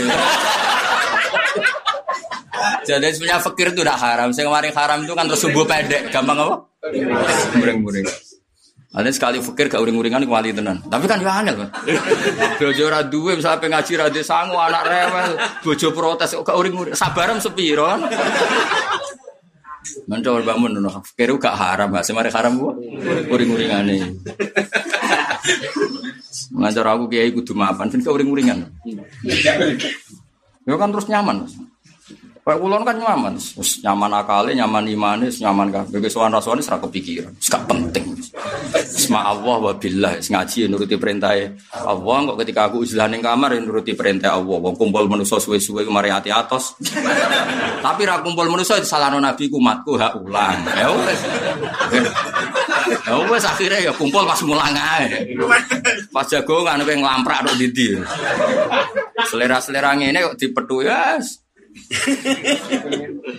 [2.85, 4.29] Jadi sebenarnya fakir itu udah haram.
[4.29, 6.55] Saya kemarin haram itu kan terus subuh pendek, gampang apa?
[7.57, 8.05] Muring-muring.
[8.95, 10.79] Ada sekali fakir gak uring-uringan kuali tenan.
[10.85, 11.69] Tapi kan ya angel kan.
[12.61, 12.85] Bojo
[13.35, 16.95] misalnya pengaji ra sangu anak rewel, bojo protes kok gak uring-uring.
[16.95, 18.07] Sabarem sepiro kan.
[20.05, 22.73] Mencol bangun no fakir gak haram, gak semare haram gua.
[23.31, 23.95] Uring-uringane.
[26.55, 28.69] Ngajar aku kiai kudu mapan, ben gak uring-uringan.
[30.65, 31.45] Ya kan terus nyaman.
[32.45, 35.97] Kayak kulon kan nyaman, nyaman akali, nyaman imanis, nyaman kabeh.
[35.97, 37.33] Wis sowan rasane ora kepikiran,
[37.65, 38.21] penting.
[38.77, 41.33] Isma Allah wa billah, ngaji ya nuruti perintah
[41.73, 42.17] Allah.
[42.29, 44.61] Kok ketika aku izlah ning kamar ya nuruti perintah Allah.
[44.61, 46.77] Wong kumpul manusa suwe-suwe mari ati atos.
[47.81, 50.69] Tapi ra kumpul manusa disalahno nabi ku matku hak ulang.
[50.77, 51.19] Ya wis.
[53.09, 55.33] Ya wis akhirnya ya kumpul pas mulang ae.
[56.13, 57.97] Pas jagongan kowe nglamprak tok ndi
[59.33, 61.17] Selera-selera ngene kok dipethu ya.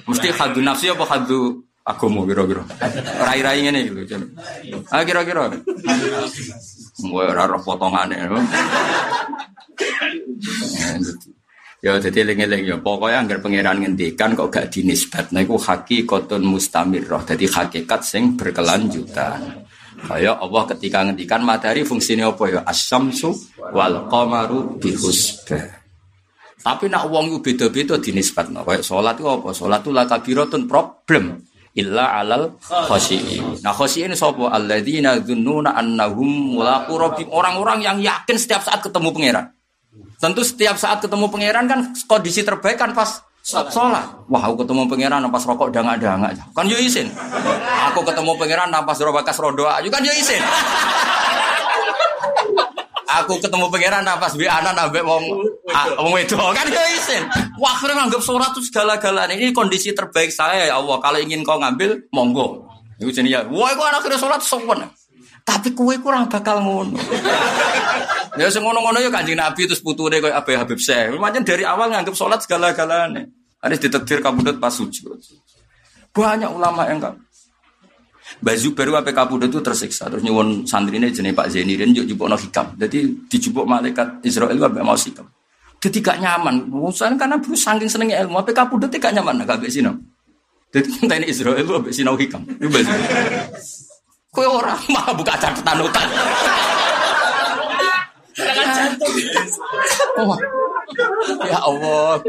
[0.07, 2.63] Mesti hadu nafsi apa hadu agama kira-kira.
[3.23, 4.19] Rai-rai ngene gitu.
[4.93, 5.49] Ah kira-kira.
[6.97, 8.17] Gue ora roh potongane.
[11.85, 17.23] Ya jadi eling-eling ya pokoknya anggar pangeran ngendikan kok gak dinisbat nah iku hakikatun mustamirrah.
[17.29, 19.65] Jadi hakikat sing berkelanjutan.
[19.97, 22.61] Kaya Allah ketika ngendikan matahari fungsinya apa ya?
[22.67, 23.33] Asyamsu
[23.73, 25.76] wal qamaru bihusbah.
[26.57, 28.65] Tapi nak wong itu beda-beda dinisbatno.
[28.65, 29.49] Kayak sholat itu apa?
[29.53, 31.45] Sholat itu lakabiratun problem
[31.77, 33.61] illa alal khosiin.
[33.61, 34.51] Nah khosiin sapa?
[34.51, 37.29] Alladzina dzunnuna annahum mulaqu rabbihim.
[37.31, 39.47] Orang-orang yang yakin setiap saat ketemu pangeran.
[40.17, 44.27] Tentu setiap saat ketemu pangeran kan kondisi terbaik kan pas sholat.
[44.27, 46.41] Wah, aku ketemu pangeran pas rokok dangak-dangak.
[46.57, 47.13] Kan yo isin.
[47.93, 49.79] Aku ketemu pangeran pas robakas rodoa.
[49.87, 50.41] Kan yo isin
[53.07, 55.25] aku ketemu pangeran pas bi anak nambah wong
[56.03, 57.23] wong itu kan ya isin.
[57.57, 60.99] Wah, akhirnya nganggap surat itu segala-galanya ini kondisi terbaik saya ya Allah.
[61.01, 62.67] Kalau ingin kau ngambil, monggo.
[62.99, 63.41] Itu jenis ya.
[63.49, 64.85] Wah, aku anak akhirnya sholat sopan.
[65.47, 66.99] Tapi kue kurang bakal ngono.
[68.41, 71.15] ya sing ngono-ngono ya Kanjeng Nabi terus puture koyo Abu Habib Syekh.
[71.23, 73.31] Macam dari awal nganggap sholat segala-galanya.
[73.63, 75.15] Harus ditetir kabudut pas sujud.
[76.11, 77.15] Banyak ulama yang enggak
[78.37, 82.27] Baju baru apa kabudut itu tersiksa terus nyuwun santri ini jenis Pak Zainirin yuk jupuk
[82.27, 82.75] no hikam.
[82.75, 85.25] Jadi dijupuk malaikat Israel apa mau hikam.
[85.79, 86.67] Jadi gak nyaman.
[86.67, 89.95] Musan karena bro saking senengnya ilmu apa kabudut gak nyaman gak besi no.
[90.75, 92.43] Jadi ini Israel itu apa sinau hikam.
[94.35, 96.09] Kue orang mah buka catatan hutan.
[100.17, 100.37] Oh,
[101.47, 102.23] ya Allah.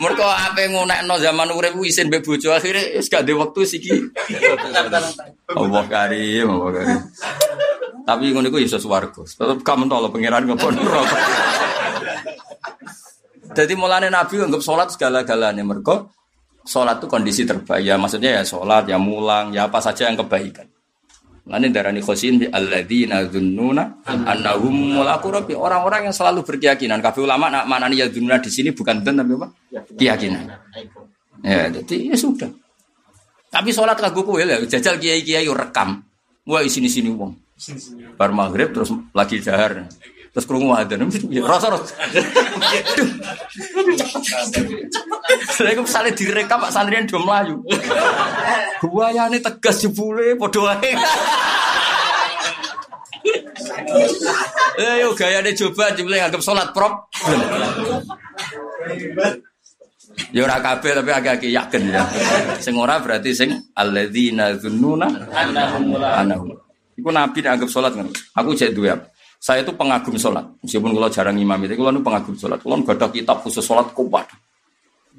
[0.00, 3.92] Mereka apa yang no zaman urip isin be bojo akhirnya wis gak waktu siki.
[5.52, 7.00] Allah karim, Allah karim.
[8.04, 9.24] Tapi ngono iku iso swarga.
[9.24, 11.16] Tetep kamu tolo pangeran ngepon neraka.
[13.54, 16.10] Jadi mulane Nabi anggap sholat segala-galanya mereka
[16.66, 20.73] sholat itu kondisi terbaik ya maksudnya ya sholat ya mulang ya apa saja yang kebaikan.
[21.44, 27.04] Nanti darani khosin bi alladzina dzunnuna annahum mulaqu rabbi orang-orang yang selalu berkeyakinan.
[27.04, 29.48] Kabeh ulama nak manani ya dzunnuna di sini bukan dan tapi apa?
[29.92, 30.44] Keyakinan.
[31.44, 32.48] Ya, jadi ya sudah.
[33.52, 36.00] Tapi sholat kagak kowe ya jajal kiai-kiai rekam.
[36.48, 37.36] Wah sini-sini wong.
[38.16, 39.84] Bar maghrib terus lagi dahar.
[40.34, 41.06] Terus krungu adzan.
[41.46, 41.94] Rasa rasa.
[45.54, 47.62] Saya kok misalnya direkam Pak Santrian do mlayu.
[48.82, 50.92] ini tegas jebule padha wae.
[54.74, 57.06] Eh yo gayane coba jebule anggap salat prop.
[60.34, 62.02] Ya ora kabeh tapi agak-agak yakin ya.
[62.58, 66.58] Sing ora berarti sing alladzina dzunnuna annahum.
[66.98, 68.10] Iku nabi nek anggap salat ngono.
[68.34, 69.13] Aku cek duwe.
[69.44, 70.48] Saya itu pengagum salat.
[70.64, 72.64] Meskipun kalau jarang imam itu, kalau pengagum salat.
[72.64, 74.24] Kalau gak ada kitab khusus salat kuat.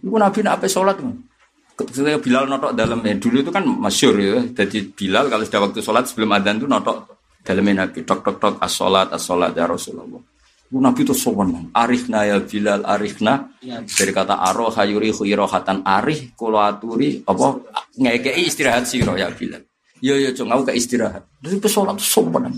[0.02, 1.36] Iku nabi ape salat ngono.
[1.76, 4.40] Ketika Bilal notok dalam eh, dulu itu kan masyur ya.
[4.48, 8.00] Jadi Bilal kalau sudah waktu sholat sebelum adzan itu notok dalamnya Nabi.
[8.08, 10.24] Tok tok tok as sholat as sholat ya Rasulullah.
[10.72, 11.76] Itu Nabi itu sowan.
[11.76, 13.52] Arihna ya Bilal arihna.
[13.60, 17.60] Dari kata aroh hayuri khuirohatan arih kulo aturi apa
[18.00, 19.60] ngekei istirahat siro ya Bilal.
[20.00, 21.28] Yo yo cung aku ke istirahat.
[21.44, 22.56] Dari sholat itu sowan.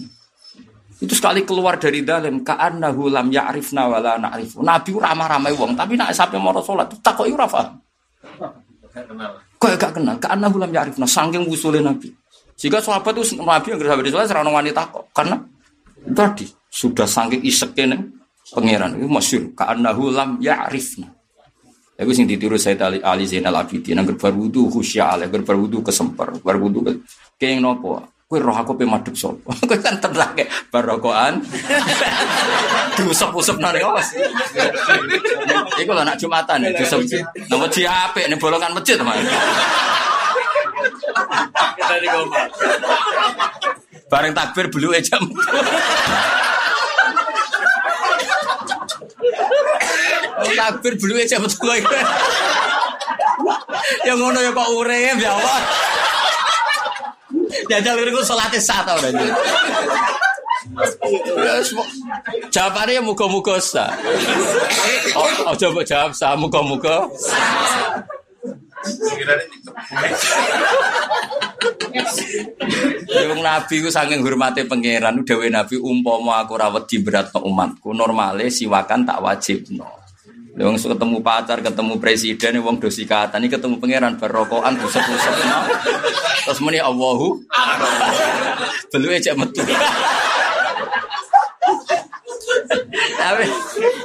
[0.97, 4.65] Itu sekali keluar dari dalam ka'annahu lam ya'rifna wala na'rifu.
[4.65, 7.77] Nabi ramah-ramai wong, tapi nak sampai mau sholat takoki ora paham.
[9.57, 10.15] Kok gak kenal?
[10.21, 12.09] Karena bulan yarifna saking usulnya Nabi.
[12.57, 15.05] Jika sahabat itu Nabi yang sahabat itu serana wanita kok.
[15.13, 15.37] Karena
[16.13, 17.97] tadi sudah saking iseknya
[18.53, 19.43] pangeran itu masyur.
[19.53, 21.13] Karena hulam yarifna.
[21.97, 26.85] Aku sing ditiru saya Ali, Ali Zainal Abidin nang berwudu khusya ale berwudu kesemper berwudu
[26.85, 26.91] ke
[27.41, 29.15] keng nopo Kue roh aku pe madhep?
[29.71, 31.39] Kowe kan tenang ke barokoan.
[32.99, 34.11] Diusap-usap nang awas.
[35.79, 37.07] Iku lho nak Jumatan ya diusap.
[37.47, 39.23] Nama apik ning bolongan masjid, Mas.
[41.79, 42.07] Kita di.
[44.11, 45.23] Bareng takbir belu jam.
[50.51, 51.79] takbir belu jam betul
[54.03, 55.86] Ya ngono ya kok urip ya Allah.
[57.67, 59.11] Jajal itu sholatnya sah tau dah.
[62.51, 63.91] Jawabannya ya muka-muka sah.
[65.15, 67.07] Oh, oh coba jawab sah muka-muka.
[73.17, 78.47] Yung Nabi ku saking hormati pangeran, dewe Nabi umpama aku rawat di berat umatku, normale
[78.47, 79.67] siwakan tak wajib.
[80.57, 85.35] Wong ketemu pacar, ketemu presiden, wong dosi kata ini ketemu pangeran berrokokan busuk-busuk.
[86.49, 87.37] Terus muni Allahu.
[88.89, 89.61] Belum aja metu.
[93.17, 93.45] Tapi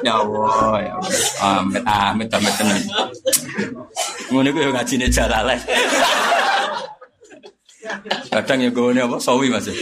[0.04, 1.20] ya Allah, ya Allah.
[1.40, 2.80] Amit, amit, amit tenan.
[4.28, 5.56] Ngono iku yo ngajine jalale.
[8.28, 9.16] Kadang ya gue apa?
[9.16, 9.72] Sawi mas.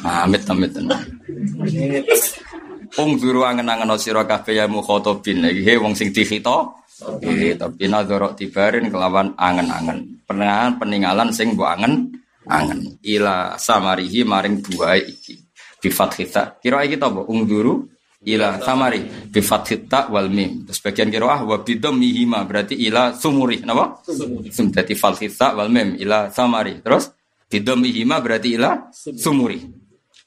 [0.00, 1.04] Amit, amit tenan.
[2.98, 6.74] Ung duru angen-angen sira kabeh ya mukhatabin iki he wong sing dikhita.
[7.22, 10.26] Iki tapi nadzara tibarin kelawan angen-angen.
[10.26, 12.10] Penangan peninggalan sing mbok angen
[12.50, 12.98] angen.
[13.06, 15.38] Ila samarihi maring buahe iki.
[15.78, 16.58] Bi fathita.
[16.58, 17.78] Kira iki to mbok ung duru
[18.26, 20.66] ila samari bi fathita wal mim.
[20.66, 24.02] Terus bagian kira ah wa bidhammihima berarti ila sumuri napa?
[24.50, 26.82] Sum dadi fathita wal mim ila samari.
[26.82, 27.08] Terus
[27.46, 29.79] bidhammihima berarti ila sumuri.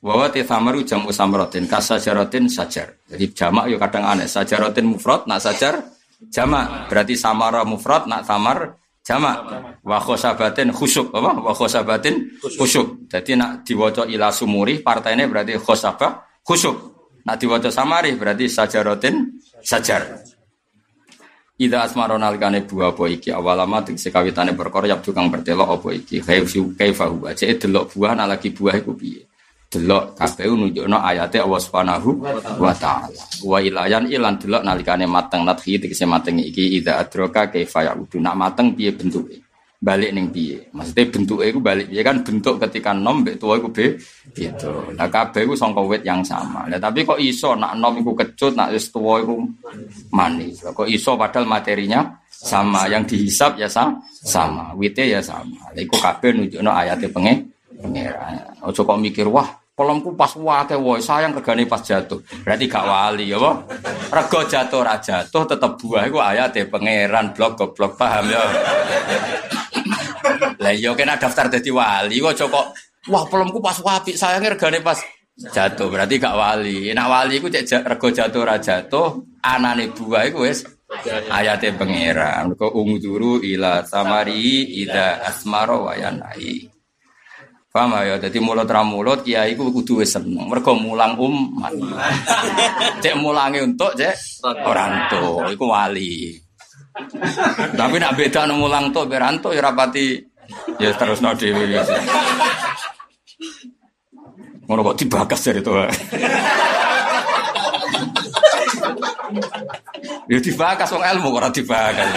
[0.04, 2.92] Wawa te samaru jamu samrotin kasajaratin sajar.
[3.08, 4.28] Jadi jamak yo kadang aneh.
[4.28, 5.80] Sajarotin mufrad nak sajar
[6.28, 6.92] jamak.
[6.92, 9.48] Berarti samara mufrad nak samar jamak.
[9.80, 11.40] Wa khosabatin khusyuk apa?
[11.40, 13.08] Wa khosabatin khusyuk.
[13.08, 16.76] Jadi nak diwaca ila sumuri partainya berarti khosabah khusyuk.
[17.24, 20.20] Nak diwaca samari berarti sajarotin sajar.
[21.64, 26.20] Ida asmaro nalikane buah apa iki awalama tegese kawitane perkara yap tukang bertelok apa iki
[26.20, 29.22] kaifu kaifahu aja delok buah nak lagi buah iku piye
[29.74, 32.10] delok kabeh nunjukno ayate Allah Subhanahu
[32.62, 33.18] wa taala.
[33.42, 38.22] Wa ilayan ilan delok nalikane mateng nadhi tegese mateng iki ida adroka kaifa yaudu.
[38.22, 39.42] Nak mateng piye bentuke?
[39.84, 40.70] Balik ning piye?
[40.72, 43.98] Maksudnya bentuke iku balik piye kan bentuk ketika nom mbek tuwa iku be
[44.38, 44.72] gitu.
[44.94, 46.70] Lah kabeh iku sangka wit yang sama.
[46.70, 49.42] Lah tapi kok iso nak nom iku kecut nak wis tuwa iku
[50.14, 50.62] manis.
[50.62, 54.76] Kok iso padahal materinya sama yang dihisap ya sama, sama.
[54.78, 55.74] wite ya sama.
[55.74, 57.50] Lah iku kabeh nunjukno ayate pengen
[57.82, 58.40] pengeran.
[58.64, 62.22] Ojo kok mikir wah Kolomku pas wake woi sayang regane pas jatuh.
[62.46, 63.56] Berarti gak wali ya, Pak.
[64.14, 68.44] Rego jatuh ra jatuh tetep buah iku ayate pangeran blok goblok paham ya.
[70.62, 72.66] Lah iya kena daftar dadi wali kok kok
[73.10, 75.02] wah kolomku pas wapi sayang regane pas
[75.42, 76.94] jatuh berarti gak wali.
[76.94, 80.70] Nek wali iku cek rego jatuh ra jatuh anane buah iku wis
[81.34, 82.54] ayate pangeran.
[82.54, 86.73] Kok ungduru ila samari ida asmaro wayanai.
[87.74, 88.22] Paham ya?
[88.22, 90.46] Jadi mulut ramulut kiai ku kudu wis seneng.
[90.46, 91.74] Mergo mulang umat.
[93.02, 96.38] cek mulangi untuk cek orang tuh, iku wali.
[97.74, 100.22] Tapi nak beda nang mulang tuh beranto ya rapati
[100.78, 101.66] ya terus no dhewe.
[104.70, 105.74] Ngono kok dibakas dari itu.
[110.28, 112.10] Ya dibakas wong ilmu ora dibakas.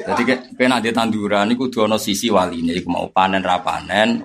[0.00, 0.22] Jadi
[0.56, 4.24] pena di tanduran kudu ono sisi wali ini, mau panen rapanen,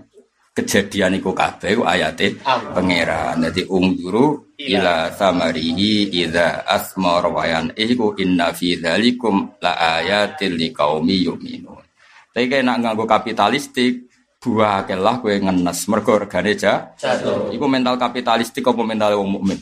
[0.56, 3.44] kejadian iku kabeh iku ayate pangeran.
[3.44, 11.28] Dadi ungduru ila samarihi idza asmar wa yan iku inna fi dzalikum la ayatil liqaumi
[11.28, 11.84] yu'minun.
[12.32, 17.52] Tapi kayak nak nganggo kapitalistik buah kelah kowe ngenes mergo regane ja Jatuh.
[17.52, 19.60] Iku mental kapitalistik apa mental wong mukmin?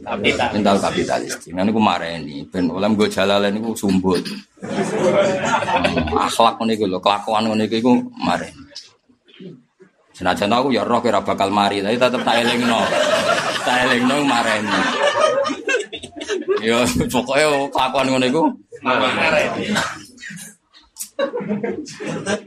[0.00, 0.48] Kapital.
[0.56, 1.52] Mental kapitalistik.
[1.52, 4.24] Nah niku mareni ben oleh nggo jalalan niku sumbut.
[4.60, 8.64] Hmm, akhlak ngene iku lho, kelakuan ngene iku iku mareni.
[10.16, 12.80] Senajan aku ya roh kira bakal mari, tapi tetep tak elingno.
[13.64, 14.80] Tak elingno mareni.
[16.60, 16.78] Ya
[17.08, 18.42] pokoknya kelakuan ngono iku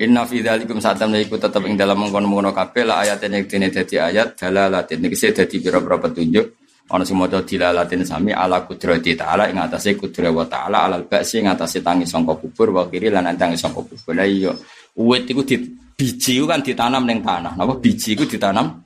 [0.02, 4.34] Inna fi dzalikum satam iku tetep ing dalam mengkono-mengkono kabeh la ayat dene dadi ayat
[4.34, 9.96] dalalatin niki dadi pira-pira petunjuk ana sing maca dilalatin sami ala kudrati taala ing atase
[9.96, 13.88] kudrat wa taala alal ba'si ing atase tangi sangka kubur wa kiri lan tangi sangka
[13.88, 14.12] kubur.
[14.12, 14.52] La iya
[15.00, 15.56] uwit iku di
[15.96, 17.56] biji kan ditanam ning tanah.
[17.56, 18.84] Napa biji iku ditanam?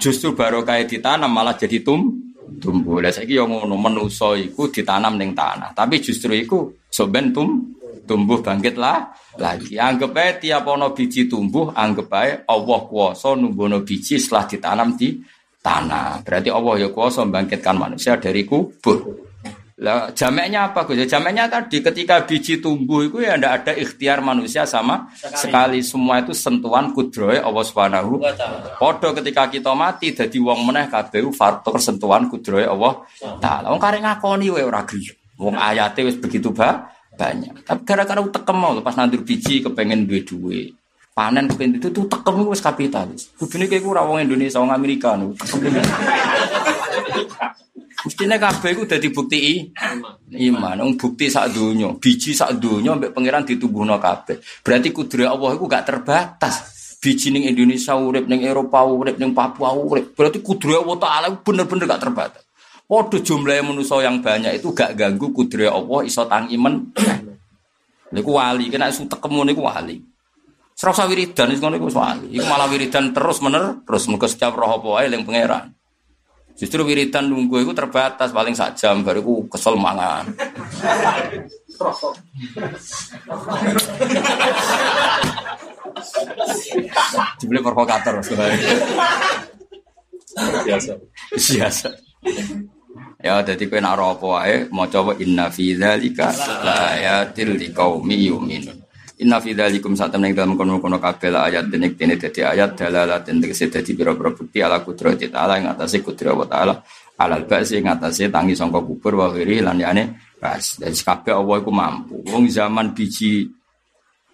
[0.00, 2.16] Justru baru kayak ditanam malah jadi tum
[2.56, 3.04] tumbuh.
[3.04, 5.76] Lah saiki yo ngono menusa iku ditanam ning tanah.
[5.76, 7.76] Tapi justru iku soben tum
[8.08, 9.76] tumbuh bangkit lah lagi.
[9.76, 15.20] Anggap ae tiap ono biji tumbuh anggap ae Allah kuasa numbono biji setelah ditanam di
[15.68, 19.28] tanah berarti Allah ya kuasa membangkitkan manusia dari kubur
[19.78, 21.06] lah jamaknya apa Gus?
[21.06, 26.34] Jamaknya tadi ketika biji tumbuh itu ya ndak ada ikhtiar manusia sama sekali, semua itu
[26.34, 28.74] sentuhan kudroy Allah Subhanahu Wa ta'ala.
[28.74, 33.06] Podo ketika kita mati dadi wong meneh kabeh faktor sentuhan kudrohe Allah
[33.38, 33.70] taala.
[33.70, 35.14] Wong karek ngakoni wae ora griya.
[35.38, 37.62] Wong ayate wis begitu ba banyak.
[37.62, 40.60] Tapi gara-gara utekem mau pas nandur biji kepengen duwe duwe.
[41.18, 43.34] Panen kepengen itu tuh tekem wis kapitalis.
[43.34, 45.34] Kudune kayak ora wong Indonesia wong Amerika nu.
[48.06, 49.54] Mestinya kabeh iku dadi bukti i.
[50.46, 50.78] iman.
[50.78, 54.38] Wong bukti sak donya, biji sak donya mbek pangeran ditubuhno kabeh.
[54.62, 56.54] Berarti kudrat Allah iku gak terbatas.
[57.02, 60.14] Biji ning Indonesia urip ning Eropa urip ning Papua urip.
[60.14, 62.46] Berarti kudrat Allah taala bener-bener gak terbatas.
[62.86, 66.94] Padha jumlahnya manusia yang banyak itu gak ganggu kudrat Allah iso tangi men.
[68.14, 69.98] Niku wali, kena isu tekemu niku wali.
[70.78, 72.38] Serasa wiridan iku niku wali.
[72.38, 75.74] Iku malah wiridan terus mener, terus muga setiap roh apa wae eling pangeran.
[76.54, 80.30] Justru wiridan nunggu itu terbatas paling sak jam baru ku kesel mangan.
[87.42, 88.74] Dibeli provokator sebenarnya.
[90.62, 90.92] biasa.
[91.34, 91.88] Biasa.
[93.18, 96.30] Ya jadi kowe nak apa maca wa inna fi dzalika
[96.62, 98.78] laayatil liqaumi yu'minun.
[99.18, 103.66] Inna fi dzalikum satam ning dalam kono-kono kabeh ayat denek dene dadi ayat dalalatin tegese
[103.66, 106.78] dadi pira-pira bukti ala kudrati taala ing atase kudrat wa taala
[107.18, 110.78] alal ba'si ing atase tangi sangka kubur wa ghiri lan yane ras.
[110.78, 112.22] Dadi kabeh Allah iku mampu.
[112.30, 113.50] Wong zaman biji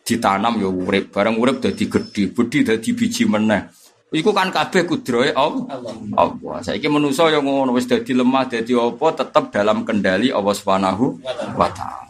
[0.05, 3.65] ditanam ya urip, bareng urip dadi gedhe, gedhe dadi biji meneh.
[4.13, 5.81] Iku kan kabeh kudrohe Allah.
[6.13, 6.61] Allah.
[6.61, 11.25] Saiki manusa yang ngono wis dadi lemah dadi apa tetep dalam kendali Allah Subhanahu
[11.57, 12.04] wa taala.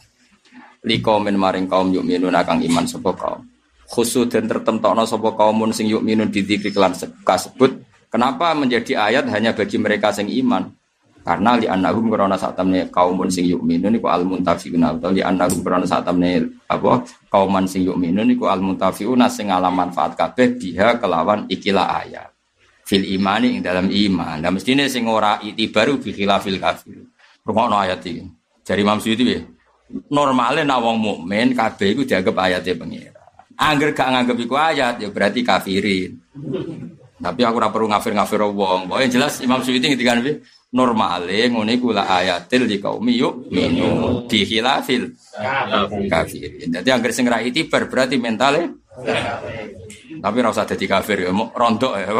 [0.84, 3.40] Liko min maring kaum yuk minun akang iman sapa kaum.
[3.88, 7.80] Khusus dan tertentokno sapa kaumun sing yuk minun didikri kelan se- kasebut.
[8.12, 10.70] Kenapa menjadi ayat hanya bagi mereka sing iman?
[11.24, 15.24] Karena li annahum karena saat temne kaumun sing yuk minun iku al muntafiqun atau li
[15.24, 17.00] annahum karena saat temne apa
[17.32, 22.28] kauman sing yuk minun iku al muntafiqun sing ngalam manfaat kabeh biha kelawan ikilah ayat
[22.84, 24.36] fil imani ing dalam iman.
[24.44, 27.08] Nah mestine sing ora itibaru bi khilafil kafir.
[27.40, 28.24] Rungokno ayat iki.
[28.64, 29.40] Jari Imam Suyuti piye?
[30.10, 33.22] Normale nek wong mukmin kabeh iku dianggap ayate pengira.
[33.54, 36.18] Angger gak nganggep iku ayat ya berarti kafirin.
[37.22, 38.90] Tapi aku ora perlu ngafir-ngafir wong.
[38.90, 40.42] Pokoke jelas Imam Suyuti ngendikan piye?
[40.74, 45.14] Normale ngene iku la ayatil di kaum yuk minu di khilafil
[46.10, 46.74] kafirin.
[46.74, 48.82] Jadi angger sing ra itibar berarti mentale
[50.24, 52.10] tapi rasa jadi kafir ya, mau rontok ya?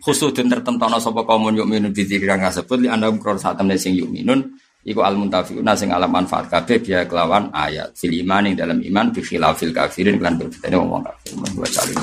[0.00, 3.08] Khusus dan tertentu sapa kaum yuk minun ditikiran kasebut li anda
[3.40, 4.44] saat temen sing yuk minun
[4.84, 7.92] iku al muntafiquna sing alam manfaat kabeh biya kelawan ayat.
[7.96, 11.32] Fil iman ing dalam iman bi khilafil kafirin kan berbeda wong kafir.
[11.36, 11.94] Membuat cari